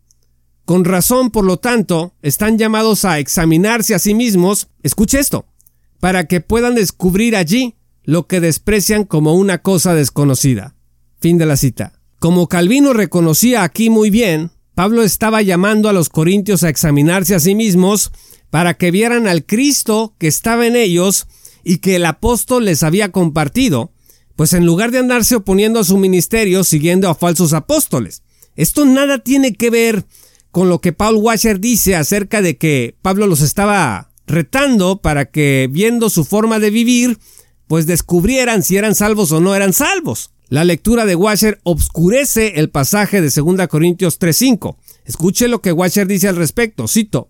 Con 0.66 0.86
razón, 0.86 1.32
por 1.32 1.46
lo 1.46 1.58
tanto, 1.58 2.14
están 2.22 2.60
llamados 2.60 3.06
a 3.06 3.18
examinarse 3.18 3.96
a 3.96 4.00
sí 4.00 4.14
mismos, 4.14 4.68
escuche 4.84 5.18
esto, 5.18 5.48
para 6.00 6.28
que 6.28 6.42
puedan 6.42 6.76
descubrir 6.76 7.36
allí 7.36 7.74
lo 8.04 8.28
que 8.28 8.40
desprecian 8.40 9.04
como 9.04 9.34
una 9.34 9.64
cosa 9.64 9.96
desconocida. 9.96 10.76
Fin 11.20 11.40
de 11.40 11.48
la 11.48 11.58
cita. 11.58 11.95
Como 12.20 12.48
Calvino 12.48 12.94
reconocía 12.94 13.64
aquí 13.64 13.90
muy 13.90 14.10
bien, 14.10 14.52
Pablo 14.74 15.04
estaba 15.04 15.42
llamando 15.42 15.90
a 15.90 15.94
los 15.94 16.10
corintios 16.10 16.64
a 16.64 16.70
examinarse 16.70 17.36
a 17.36 17.40
sí 17.40 17.56
mismos 17.56 18.12
para 18.50 18.76
que 18.76 18.92
vieran 18.92 19.28
al 19.28 19.46
Cristo 19.46 20.16
que 20.18 20.28
estaba 20.28 20.66
en 20.68 20.76
ellos 20.76 21.28
y 21.64 21.78
que 21.78 21.96
el 21.96 22.06
apóstol 22.06 22.66
les 22.66 22.84
había 22.84 23.12
compartido, 23.12 23.92
pues 24.36 24.54
en 24.54 24.66
lugar 24.66 24.92
de 24.92 25.00
andarse 25.00 25.36
oponiendo 25.36 25.80
a 25.80 25.84
su 25.84 25.98
ministerio 25.98 26.64
siguiendo 26.64 27.10
a 27.10 27.16
falsos 27.16 27.54
apóstoles. 27.54 28.24
Esto 28.56 28.86
nada 28.86 29.20
tiene 29.20 29.54
que 29.54 29.70
ver 29.70 30.06
con 30.52 30.70
lo 30.70 30.80
que 30.80 30.94
Paul 30.94 31.16
Washer 31.16 31.60
dice 31.60 31.96
acerca 31.96 32.42
de 32.42 32.58
que 32.58 32.96
Pablo 33.02 33.28
los 33.28 33.42
estaba 33.42 34.12
retando 34.28 35.02
para 35.02 35.26
que, 35.26 35.68
viendo 35.72 36.10
su 36.10 36.24
forma 36.24 36.60
de 36.60 36.70
vivir, 36.70 37.20
pues 37.68 37.86
descubrieran 37.86 38.64
si 38.64 38.78
eran 38.78 38.96
salvos 38.96 39.32
o 39.32 39.42
no 39.42 39.56
eran 39.56 39.74
salvos. 39.74 40.32
La 40.50 40.64
lectura 40.64 41.06
de 41.06 41.16
Washer 41.16 41.60
obscurece 41.64 42.60
el 42.60 42.70
pasaje 42.70 43.20
de 43.20 43.30
2 43.30 43.68
Corintios 43.68 44.20
3.5. 44.20 44.78
Escuche 45.06 45.48
lo 45.48 45.62
que 45.62 45.72
Washer 45.72 46.08
dice 46.08 46.28
al 46.28 46.36
respecto, 46.36 46.88
cito. 46.88 47.30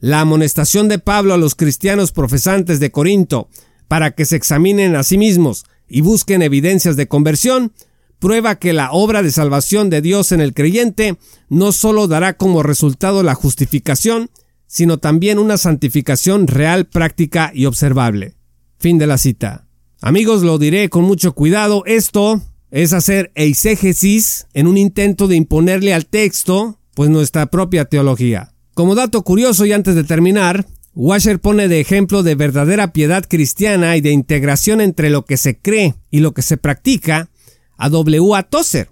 La 0.00 0.20
amonestación 0.20 0.88
de 0.88 0.98
Pablo 0.98 1.34
a 1.34 1.38
los 1.38 1.54
cristianos 1.54 2.10
profesantes 2.10 2.80
de 2.80 2.90
Corinto 2.90 3.48
para 3.86 4.10
que 4.10 4.24
se 4.24 4.36
examinen 4.36 4.96
a 4.96 5.04
sí 5.04 5.18
mismos 5.18 5.64
y 5.88 6.00
busquen 6.00 6.42
evidencias 6.42 6.96
de 6.96 7.08
conversión, 7.08 7.72
prueba 8.18 8.56
que 8.56 8.72
la 8.72 8.90
obra 8.90 9.22
de 9.22 9.30
salvación 9.30 9.88
de 9.88 10.02
Dios 10.02 10.32
en 10.32 10.40
el 10.40 10.52
creyente 10.52 11.16
no 11.48 11.72
sólo 11.72 12.08
dará 12.08 12.36
como 12.36 12.62
resultado 12.62 13.22
la 13.22 13.34
justificación, 13.34 14.30
sino 14.66 14.98
también 14.98 15.38
una 15.38 15.56
santificación 15.56 16.46
real, 16.46 16.86
práctica 16.86 17.52
y 17.54 17.66
observable. 17.66 18.34
Fin 18.78 18.98
de 18.98 19.06
la 19.06 19.16
cita. 19.16 19.66
Amigos, 20.00 20.42
lo 20.42 20.58
diré 20.58 20.88
con 20.90 21.04
mucho 21.04 21.32
cuidado, 21.32 21.82
esto 21.86 22.42
es 22.70 22.92
hacer 22.92 23.32
eisegesis 23.34 24.46
en 24.52 24.66
un 24.66 24.76
intento 24.76 25.28
de 25.28 25.36
imponerle 25.36 25.94
al 25.94 26.06
texto, 26.06 26.78
pues 26.94 27.10
nuestra 27.10 27.46
propia 27.46 27.86
teología. 27.86 28.52
Como 28.74 28.94
dato 28.94 29.22
curioso 29.22 29.66
y 29.66 29.72
antes 29.72 29.94
de 29.94 30.04
terminar, 30.04 30.66
Washer 30.94 31.40
pone 31.40 31.68
de 31.68 31.80
ejemplo 31.80 32.22
de 32.22 32.34
verdadera 32.34 32.92
piedad 32.92 33.24
cristiana 33.28 33.96
y 33.96 34.00
de 34.00 34.10
integración 34.10 34.80
entre 34.80 35.10
lo 35.10 35.24
que 35.24 35.36
se 35.36 35.58
cree 35.58 35.94
y 36.10 36.20
lo 36.20 36.32
que 36.32 36.42
se 36.42 36.56
practica 36.56 37.30
a 37.76 37.88
W. 37.88 38.34
A. 38.34 38.42
Tozer. 38.42 38.90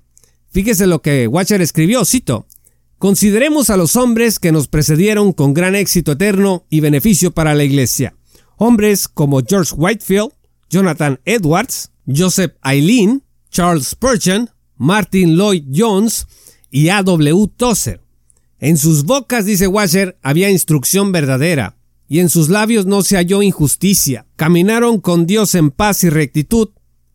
Fíjese 0.50 0.86
lo 0.86 1.02
que 1.02 1.26
Washer 1.26 1.60
escribió, 1.60 2.04
cito. 2.04 2.46
Consideremos 2.98 3.68
a 3.68 3.76
los 3.76 3.96
hombres 3.96 4.38
que 4.38 4.52
nos 4.52 4.68
precedieron 4.68 5.32
con 5.32 5.52
gran 5.52 5.74
éxito 5.74 6.12
eterno 6.12 6.64
y 6.70 6.80
beneficio 6.80 7.32
para 7.32 7.54
la 7.54 7.64
iglesia. 7.64 8.14
Hombres 8.56 9.08
como 9.08 9.42
George 9.46 9.74
Whitefield, 9.76 10.30
Jonathan 10.70 11.20
Edwards, 11.24 11.90
Joseph 12.06 12.54
Eileen, 12.64 13.22
Charles 13.56 13.88
Spurgeon, 13.88 14.50
Martin 14.76 15.34
Lloyd 15.34 15.64
Jones 15.74 16.26
y 16.70 16.90
A. 16.90 17.02
W. 17.02 17.46
Tozer. 17.56 18.02
En 18.58 18.76
sus 18.76 19.04
bocas, 19.04 19.46
dice 19.46 19.66
Washer, 19.66 20.18
había 20.22 20.50
instrucción 20.50 21.10
verdadera, 21.10 21.78
y 22.06 22.18
en 22.18 22.28
sus 22.28 22.50
labios 22.50 22.84
no 22.84 23.02
se 23.02 23.16
halló 23.16 23.40
injusticia. 23.40 24.26
Caminaron 24.36 25.00
con 25.00 25.26
Dios 25.26 25.54
en 25.54 25.70
paz 25.70 26.04
y 26.04 26.10
rectitud, 26.10 26.68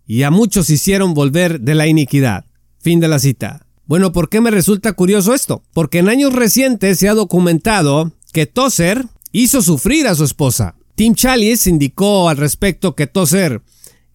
y 0.07 0.23
a 0.23 0.31
muchos 0.31 0.71
hicieron 0.71 1.13
volver 1.13 1.61
de 1.61 1.75
la 1.75 1.85
iniquidad. 1.85 2.45
Fin 2.79 2.99
de 2.99 3.07
la 3.07 3.19
cita. 3.19 3.67
Bueno, 3.85 4.11
¿por 4.11 4.27
qué 4.27 4.41
me 4.41 4.49
resulta 4.49 4.93
curioso 4.93 5.35
esto? 5.35 5.61
Porque 5.73 5.99
en 5.99 6.09
años 6.09 6.33
recientes 6.33 6.97
se 6.97 7.07
ha 7.07 7.13
documentado 7.13 8.13
que 8.33 8.47
Tozer 8.47 9.05
hizo 9.31 9.61
sufrir 9.61 10.07
a 10.07 10.15
su 10.15 10.23
esposa. 10.23 10.73
Tim 10.95 11.13
Chalice 11.13 11.69
indicó 11.69 12.29
al 12.29 12.37
respecto 12.37 12.95
que 12.95 13.05
Tozer 13.05 13.61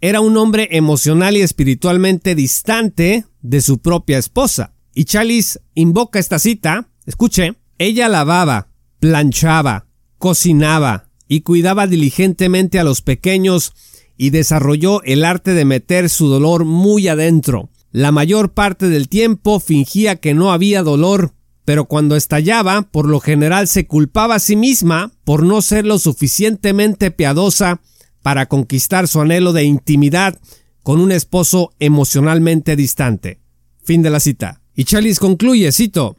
era 0.01 0.21
un 0.21 0.37
hombre 0.37 0.69
emocional 0.73 1.37
y 1.37 1.41
espiritualmente 1.41 2.35
distante 2.35 3.25
de 3.43 3.61
su 3.61 3.79
propia 3.79 4.19
esposa. 4.19 4.75
Y 4.95 5.05
Chalice 5.05 5.61
invoca 5.75 6.19
esta 6.19 6.39
cita, 6.39 6.89
escuche, 7.07 7.55
ella 7.79 8.09
lavaba, 8.09 8.69
planchaba, 8.99 9.87
cocinaba 10.19 11.09
y 11.29 11.41
cuidaba 11.41 11.87
diligentemente 11.87 12.79
a 12.79 12.85
los 12.85 13.03
pequeños 13.03 13.73
y 14.17 14.31
desarrolló 14.31 15.03
el 15.03 15.25
arte 15.25 15.53
de 15.53 15.65
meter 15.65 16.09
su 16.09 16.29
dolor 16.29 16.65
muy 16.65 17.09
adentro. 17.09 17.71
La 17.93 18.13
mayor 18.13 18.53
parte 18.53 18.89
del 18.89 19.09
tiempo 19.09 19.61
fingía 19.61 20.17
que 20.17 20.35
no 20.35 20.53
había 20.53 20.83
dolor, 20.83 21.33
pero 21.65 21.87
cuando 21.87 22.17
estallaba, 22.17 22.83
por 22.83 23.07
lo 23.07 23.21
general 23.21 23.69
se 23.69 23.87
culpaba 23.87 24.37
a 24.37 24.41
sí 24.41 24.57
misma 24.57 25.13
por 25.25 25.43
no 25.43 25.63
ser 25.63 25.85
lo 25.85 25.99
suficientemente 25.99 27.11
piadosa 27.11 27.81
para 28.27 28.47
conquistar 28.47 29.07
su 29.07 29.21
anhelo 29.21 29.53
de 29.53 29.63
intimidad 29.63 30.37
con 30.83 30.99
un 30.99 31.13
esposo 31.13 31.71
emocionalmente 31.79 32.75
distante. 32.75 33.39
Fin 33.85 34.03
de 34.03 34.11
la 34.11 34.19
cita. 34.19 34.63
Y 34.75 34.83
Chalice 34.83 35.21
concluye, 35.21 35.71
cito, 35.71 36.17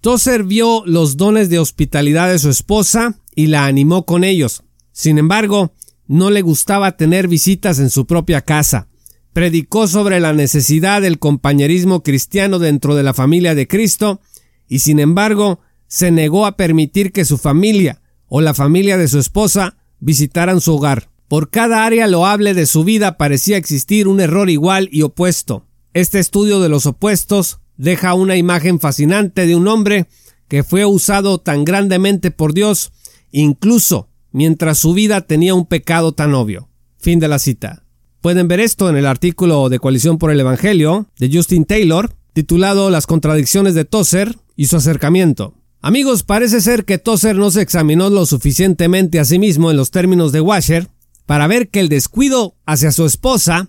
Tozer 0.00 0.44
vio 0.44 0.84
los 0.86 1.16
dones 1.16 1.50
de 1.50 1.58
hospitalidad 1.58 2.30
de 2.30 2.38
su 2.38 2.48
esposa 2.48 3.16
y 3.34 3.48
la 3.48 3.66
animó 3.66 4.06
con 4.06 4.22
ellos. 4.22 4.62
Sin 4.92 5.18
embargo, 5.18 5.74
no 6.06 6.30
le 6.30 6.42
gustaba 6.42 6.96
tener 6.96 7.26
visitas 7.26 7.80
en 7.80 7.90
su 7.90 8.06
propia 8.06 8.42
casa. 8.42 8.86
Predicó 9.32 9.88
sobre 9.88 10.20
la 10.20 10.32
necesidad 10.32 11.02
del 11.02 11.18
compañerismo 11.18 12.04
cristiano 12.04 12.60
dentro 12.60 12.94
de 12.94 13.02
la 13.02 13.14
familia 13.14 13.56
de 13.56 13.66
Cristo 13.66 14.20
y 14.68 14.78
sin 14.78 15.00
embargo 15.00 15.58
se 15.88 16.12
negó 16.12 16.46
a 16.46 16.56
permitir 16.56 17.10
que 17.10 17.24
su 17.24 17.36
familia 17.36 18.00
o 18.28 18.40
la 18.42 18.54
familia 18.54 18.96
de 18.96 19.08
su 19.08 19.18
esposa 19.18 19.76
visitaran 19.98 20.60
su 20.60 20.76
hogar. 20.76 21.08
Por 21.28 21.50
cada 21.50 21.84
área 21.84 22.06
loable 22.06 22.54
de 22.54 22.64
su 22.64 22.84
vida 22.84 23.18
parecía 23.18 23.58
existir 23.58 24.08
un 24.08 24.18
error 24.18 24.48
igual 24.48 24.88
y 24.90 25.02
opuesto. 25.02 25.66
Este 25.92 26.18
estudio 26.18 26.58
de 26.60 26.70
los 26.70 26.86
opuestos 26.86 27.58
deja 27.76 28.14
una 28.14 28.36
imagen 28.36 28.80
fascinante 28.80 29.46
de 29.46 29.54
un 29.54 29.68
hombre 29.68 30.08
que 30.48 30.64
fue 30.64 30.86
usado 30.86 31.36
tan 31.38 31.66
grandemente 31.66 32.30
por 32.30 32.54
Dios, 32.54 32.92
incluso 33.30 34.08
mientras 34.32 34.78
su 34.78 34.94
vida 34.94 35.20
tenía 35.20 35.52
un 35.52 35.66
pecado 35.66 36.12
tan 36.12 36.32
obvio. 36.32 36.70
Fin 36.96 37.20
de 37.20 37.28
la 37.28 37.38
cita. 37.38 37.84
Pueden 38.22 38.48
ver 38.48 38.60
esto 38.60 38.88
en 38.88 38.96
el 38.96 39.04
artículo 39.04 39.68
de 39.68 39.78
Coalición 39.78 40.16
por 40.16 40.30
el 40.30 40.40
Evangelio 40.40 41.08
de 41.18 41.30
Justin 41.30 41.66
Taylor, 41.66 42.10
titulado 42.32 42.88
Las 42.88 43.06
contradicciones 43.06 43.74
de 43.74 43.84
Tozer 43.84 44.38
y 44.56 44.66
su 44.66 44.76
acercamiento. 44.76 45.52
Amigos, 45.82 46.22
parece 46.22 46.62
ser 46.62 46.86
que 46.86 46.96
Tozer 46.96 47.36
no 47.36 47.50
se 47.50 47.60
examinó 47.60 48.08
lo 48.08 48.24
suficientemente 48.24 49.20
a 49.20 49.26
sí 49.26 49.38
mismo 49.38 49.70
en 49.70 49.76
los 49.76 49.90
términos 49.90 50.32
de 50.32 50.40
Washer 50.40 50.88
para 51.28 51.46
ver 51.46 51.68
que 51.68 51.80
el 51.80 51.90
descuido 51.90 52.56
hacia 52.64 52.90
su 52.90 53.04
esposa, 53.04 53.68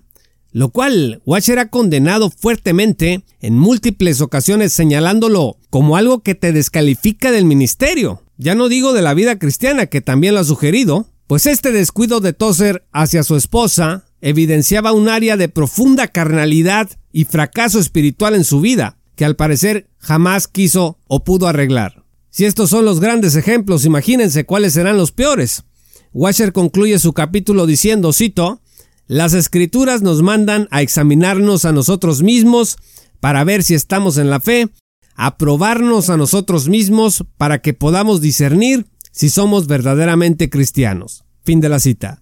lo 0.53 0.69
cual 0.69 1.21
Washer 1.25 1.59
ha 1.59 1.69
condenado 1.69 2.31
fuertemente 2.31 3.25
en 3.41 3.59
múltiples 3.59 4.21
ocasiones 4.21 4.71
señalándolo 4.71 5.57
como 5.69 5.97
algo 5.97 6.23
que 6.23 6.35
te 6.35 6.53
descalifica 6.53 7.33
del 7.33 7.43
ministerio. 7.43 8.23
Ya 8.37 8.55
no 8.55 8.69
digo 8.69 8.93
de 8.93 9.01
la 9.01 9.13
vida 9.13 9.37
cristiana, 9.39 9.87
que 9.87 9.99
también 9.99 10.35
lo 10.35 10.39
ha 10.39 10.45
sugerido, 10.45 11.07
pues 11.27 11.47
este 11.47 11.73
descuido 11.73 12.21
de 12.21 12.31
Tozer 12.31 12.87
hacia 12.93 13.23
su 13.23 13.35
esposa 13.35 14.05
evidenciaba 14.21 14.93
un 14.93 15.09
área 15.09 15.35
de 15.35 15.49
profunda 15.49 16.07
carnalidad 16.07 16.89
y 17.11 17.25
fracaso 17.25 17.77
espiritual 17.77 18.35
en 18.35 18.45
su 18.45 18.61
vida, 18.61 18.95
que 19.17 19.25
al 19.25 19.35
parecer 19.35 19.89
jamás 19.97 20.47
quiso 20.47 20.97
o 21.07 21.25
pudo 21.25 21.49
arreglar. 21.49 22.05
Si 22.29 22.45
estos 22.45 22.69
son 22.69 22.85
los 22.85 23.01
grandes 23.01 23.35
ejemplos, 23.35 23.83
imagínense 23.83 24.45
cuáles 24.45 24.71
serán 24.71 24.95
los 24.95 25.11
peores. 25.11 25.65
Washer 26.13 26.53
concluye 26.53 26.99
su 26.99 27.13
capítulo 27.13 27.65
diciendo, 27.65 28.13
cito, 28.13 28.61
las 29.07 29.33
escrituras 29.33 30.01
nos 30.01 30.21
mandan 30.21 30.67
a 30.71 30.81
examinarnos 30.81 31.65
a 31.65 31.71
nosotros 31.71 32.21
mismos 32.21 32.77
para 33.19 33.43
ver 33.43 33.63
si 33.63 33.73
estamos 33.73 34.17
en 34.17 34.29
la 34.29 34.39
fe 34.39 34.69
a 35.15 35.37
probarnos 35.37 36.09
a 36.09 36.17
nosotros 36.17 36.69
mismos 36.69 37.25
para 37.37 37.61
que 37.61 37.73
podamos 37.73 38.21
discernir 38.21 38.87
si 39.11 39.29
somos 39.29 39.67
verdaderamente 39.67 40.49
cristianos. 40.49 41.25
Fin 41.43 41.59
de 41.59 41.69
la 41.69 41.79
cita. 41.79 42.21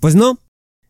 Pues 0.00 0.14
no, 0.14 0.38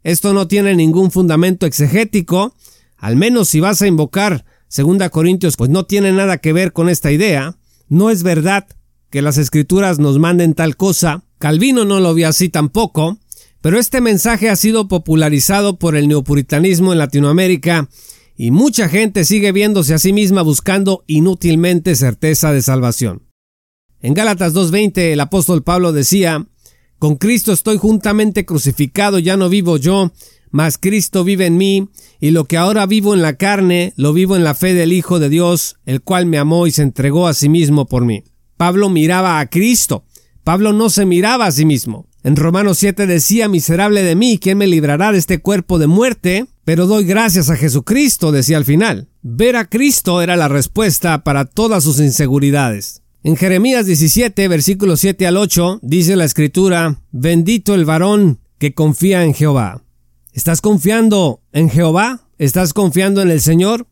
esto 0.03 0.35
no 0.35 0.47
tiene 0.47 0.75
ningún 0.75 1.11
fundamento 1.11 1.67
exegético, 1.67 2.55
al 2.97 3.17
menos 3.17 3.49
si 3.49 3.61
vas 3.61 3.81
a 3.81 3.87
invocar 3.87 4.45
2 4.77 5.09
Corintios, 5.11 5.57
pues 5.57 5.71
no 5.71 5.87
tiene 5.87 6.13
nada 6.13 6.39
que 6.39 6.53
ver 6.53 6.73
con 6.73 6.89
esta 6.89 7.11
idea. 7.11 7.57
No 7.89 8.11
es 8.11 8.23
verdad 8.23 8.67
que 9.11 9.23
las 9.23 9.39
escrituras 9.39 9.99
nos 9.99 10.19
manden 10.19 10.55
tal 10.55 10.77
cosa. 10.77 11.25
Calvino 11.39 11.85
no 11.85 12.01
lo 12.01 12.15
vio 12.15 12.29
así 12.29 12.49
tampoco. 12.49 13.19
Pero 13.61 13.79
este 13.79 14.01
mensaje 14.01 14.49
ha 14.51 14.57
sido 14.57 14.87
popularizado 14.87 15.79
por 15.79 15.97
el 15.97 16.07
neopuritanismo 16.07 16.93
en 16.93 16.99
Latinoamérica 16.99 17.89
y 18.37 18.53
mucha 18.53 18.89
gente 18.89 19.25
sigue 19.25 19.51
viéndose 19.51 19.95
a 19.95 19.99
sí 19.99 20.13
misma 20.13 20.43
buscando 20.43 21.03
inútilmente 21.09 21.97
certeza 21.97 22.53
de 22.53 22.63
salvación. 22.63 23.23
En 24.01 24.15
Gálatas 24.15 24.55
2.20 24.55 25.13
el 25.13 25.19
apóstol 25.19 25.65
Pablo 25.65 25.91
decía, 25.91 26.47
Con 27.01 27.17
Cristo 27.17 27.53
estoy 27.53 27.79
juntamente 27.79 28.45
crucificado, 28.47 29.19
ya 29.19 29.37
no 29.37 29.49
vivo 29.49 29.77
yo, 29.77 30.13
mas 30.53 30.79
Cristo 30.79 31.25
vive 31.25 31.47
en 31.47 31.57
mí, 31.57 31.89
y 32.21 32.31
lo 32.31 32.45
que 32.45 32.57
ahora 32.57 32.87
vivo 32.87 33.13
en 33.13 33.23
la 33.23 33.37
carne, 33.37 33.93
lo 33.97 34.13
vivo 34.13 34.37
en 34.37 34.45
la 34.45 34.55
fe 34.55 34.73
del 34.73 34.93
Hijo 34.93 35.19
de 35.19 35.29
Dios, 35.29 35.79
el 35.85 36.01
cual 36.01 36.27
me 36.27 36.39
amó 36.39 36.69
y 36.69 36.71
se 36.71 36.83
entregó 36.83 37.27
a 37.27 37.35
sí 37.35 37.49
mismo 37.49 37.87
por 37.87 38.05
mí. 38.05 38.23
Pablo 38.57 38.89
miraba 38.89 39.41
a 39.41 39.51
Cristo, 39.51 40.05
Pablo 40.49 40.73
no 40.73 40.89
se 40.89 41.05
miraba 41.05 41.45
a 41.45 41.53
sí 41.53 41.67
mismo. 41.67 42.07
En 42.23 42.35
Romanos 42.35 42.79
7 42.79 43.07
decía, 43.07 43.51
miserable 43.51 44.03
de 44.03 44.15
mí, 44.15 44.39
¿quién 44.39 44.57
me 44.57 44.67
librará 44.67 45.13
de 45.13 45.19
este 45.19 45.41
cuerpo 45.41 45.79
de 45.79 45.89
muerte? 45.89 46.47
Pero 46.65 46.87
doy 46.87 47.05
gracias 47.05 47.51
a 47.51 47.57
Jesucristo, 47.57 48.33
decía 48.33 48.57
al 48.57 48.65
final. 48.65 49.11
Ver 49.21 49.57
a 49.57 49.67
Cristo 49.67 50.23
era 50.23 50.37
la 50.37 50.49
respuesta 50.49 51.23
para 51.23 51.45
todas 51.45 51.85
sus 51.85 52.01
inseguridades. 52.01 53.03
En 53.23 53.37
Jeremías 53.37 53.85
17, 53.85 54.49
versículos 54.49 55.01
7 55.01 55.27
al 55.27 55.37
8, 55.37 55.81
dice 55.83 56.17
la 56.17 56.25
escritura, 56.25 56.99
bendito 57.11 57.75
el 57.75 57.85
varón 57.85 58.41
que 58.57 58.73
confía 58.73 59.25
en 59.25 59.35
Jehová. 59.35 59.83
¿Estás 60.33 60.63
confiando 60.63 61.43
en 61.53 61.69
Jehová? 61.69 62.23
¿Estás 62.39 62.73
confiando 62.73 63.21
en 63.21 63.31
el 63.31 63.43
Señor? 63.43 63.87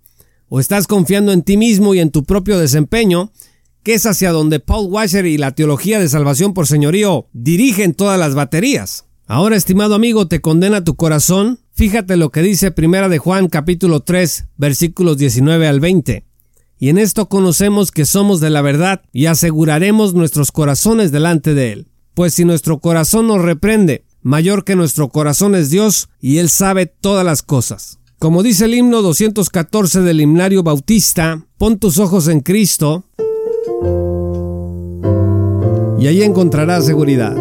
¿O 0.48 0.58
estás 0.58 0.86
confiando 0.86 1.32
en 1.32 1.42
ti 1.42 1.58
mismo 1.58 1.94
y 1.94 2.00
en 2.00 2.10
tu 2.10 2.24
propio 2.24 2.58
desempeño 2.58 3.30
que 3.86 3.94
es 3.94 4.04
hacia 4.04 4.32
donde 4.32 4.58
Paul 4.58 4.88
Washer 4.90 5.26
y 5.26 5.38
la 5.38 5.52
teología 5.52 6.00
de 6.00 6.08
salvación 6.08 6.54
por 6.54 6.66
señorío 6.66 7.28
dirigen 7.32 7.94
todas 7.94 8.18
las 8.18 8.34
baterías. 8.34 9.04
Ahora, 9.28 9.54
estimado 9.54 9.94
amigo, 9.94 10.26
te 10.26 10.40
condena 10.40 10.82
tu 10.82 10.96
corazón. 10.96 11.60
Fíjate 11.72 12.16
lo 12.16 12.30
que 12.32 12.42
dice 12.42 12.72
Primera 12.72 13.08
de 13.08 13.18
Juan 13.18 13.46
capítulo 13.46 14.00
3, 14.00 14.46
versículos 14.56 15.18
19 15.18 15.68
al 15.68 15.78
20. 15.78 16.24
Y 16.80 16.88
en 16.88 16.98
esto 16.98 17.28
conocemos 17.28 17.92
que 17.92 18.06
somos 18.06 18.40
de 18.40 18.50
la 18.50 18.60
verdad 18.60 19.02
y 19.12 19.26
aseguraremos 19.26 20.14
nuestros 20.14 20.50
corazones 20.50 21.12
delante 21.12 21.54
de 21.54 21.70
Él. 21.70 21.86
Pues 22.12 22.34
si 22.34 22.44
nuestro 22.44 22.80
corazón 22.80 23.28
nos 23.28 23.40
reprende, 23.40 24.04
mayor 24.20 24.64
que 24.64 24.74
nuestro 24.74 25.10
corazón 25.10 25.54
es 25.54 25.70
Dios 25.70 26.08
y 26.20 26.38
Él 26.38 26.48
sabe 26.48 26.86
todas 26.86 27.24
las 27.24 27.42
cosas. 27.42 28.00
Como 28.18 28.42
dice 28.42 28.64
el 28.64 28.74
himno 28.74 29.00
214 29.00 30.00
del 30.00 30.22
himnario 30.22 30.64
bautista, 30.64 31.46
pon 31.56 31.78
tus 31.78 31.98
ojos 31.98 32.26
en 32.26 32.40
Cristo, 32.40 33.04
y 35.98 36.06
ahí 36.06 36.22
encontrarás 36.22 36.86
seguridad. 36.86 37.36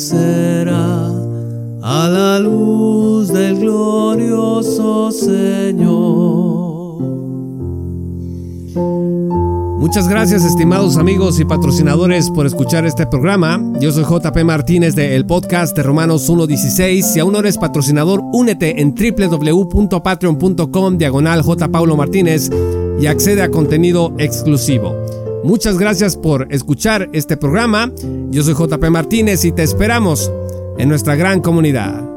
Será 0.00 1.08
a 1.82 2.08
la 2.08 2.38
luz 2.38 3.28
del 3.28 3.60
glorioso 3.60 5.12
Señor. 5.12 7.00
Muchas 9.78 10.08
gracias 10.08 10.44
estimados 10.44 10.96
amigos 10.96 11.38
y 11.40 11.44
patrocinadores 11.44 12.30
por 12.30 12.46
escuchar 12.46 12.86
este 12.86 13.06
programa. 13.06 13.62
Yo 13.80 13.92
soy 13.92 14.04
JP 14.04 14.44
Martínez 14.44 14.94
de 14.94 15.16
el 15.16 15.26
podcast 15.26 15.76
de 15.76 15.82
Romanos 15.82 16.30
1.16. 16.30 17.02
Si 17.02 17.20
aún 17.20 17.32
no 17.32 17.40
eres 17.40 17.58
patrocinador, 17.58 18.22
únete 18.32 18.80
en 18.80 18.94
www.patreon.com 18.94 20.98
diagonal 20.98 21.42
J. 21.42 21.68
Martínez 21.96 22.50
y 23.00 23.06
accede 23.06 23.42
a 23.42 23.50
contenido 23.50 24.14
exclusivo. 24.18 24.94
Muchas 25.42 25.78
gracias 25.78 26.16
por 26.16 26.46
escuchar 26.50 27.08
este 27.12 27.36
programa. 27.36 27.90
Yo 28.30 28.42
soy 28.42 28.54
JP 28.54 28.90
Martínez 28.90 29.44
y 29.44 29.52
te 29.52 29.62
esperamos 29.62 30.30
en 30.78 30.88
nuestra 30.88 31.16
gran 31.16 31.40
comunidad. 31.40 32.09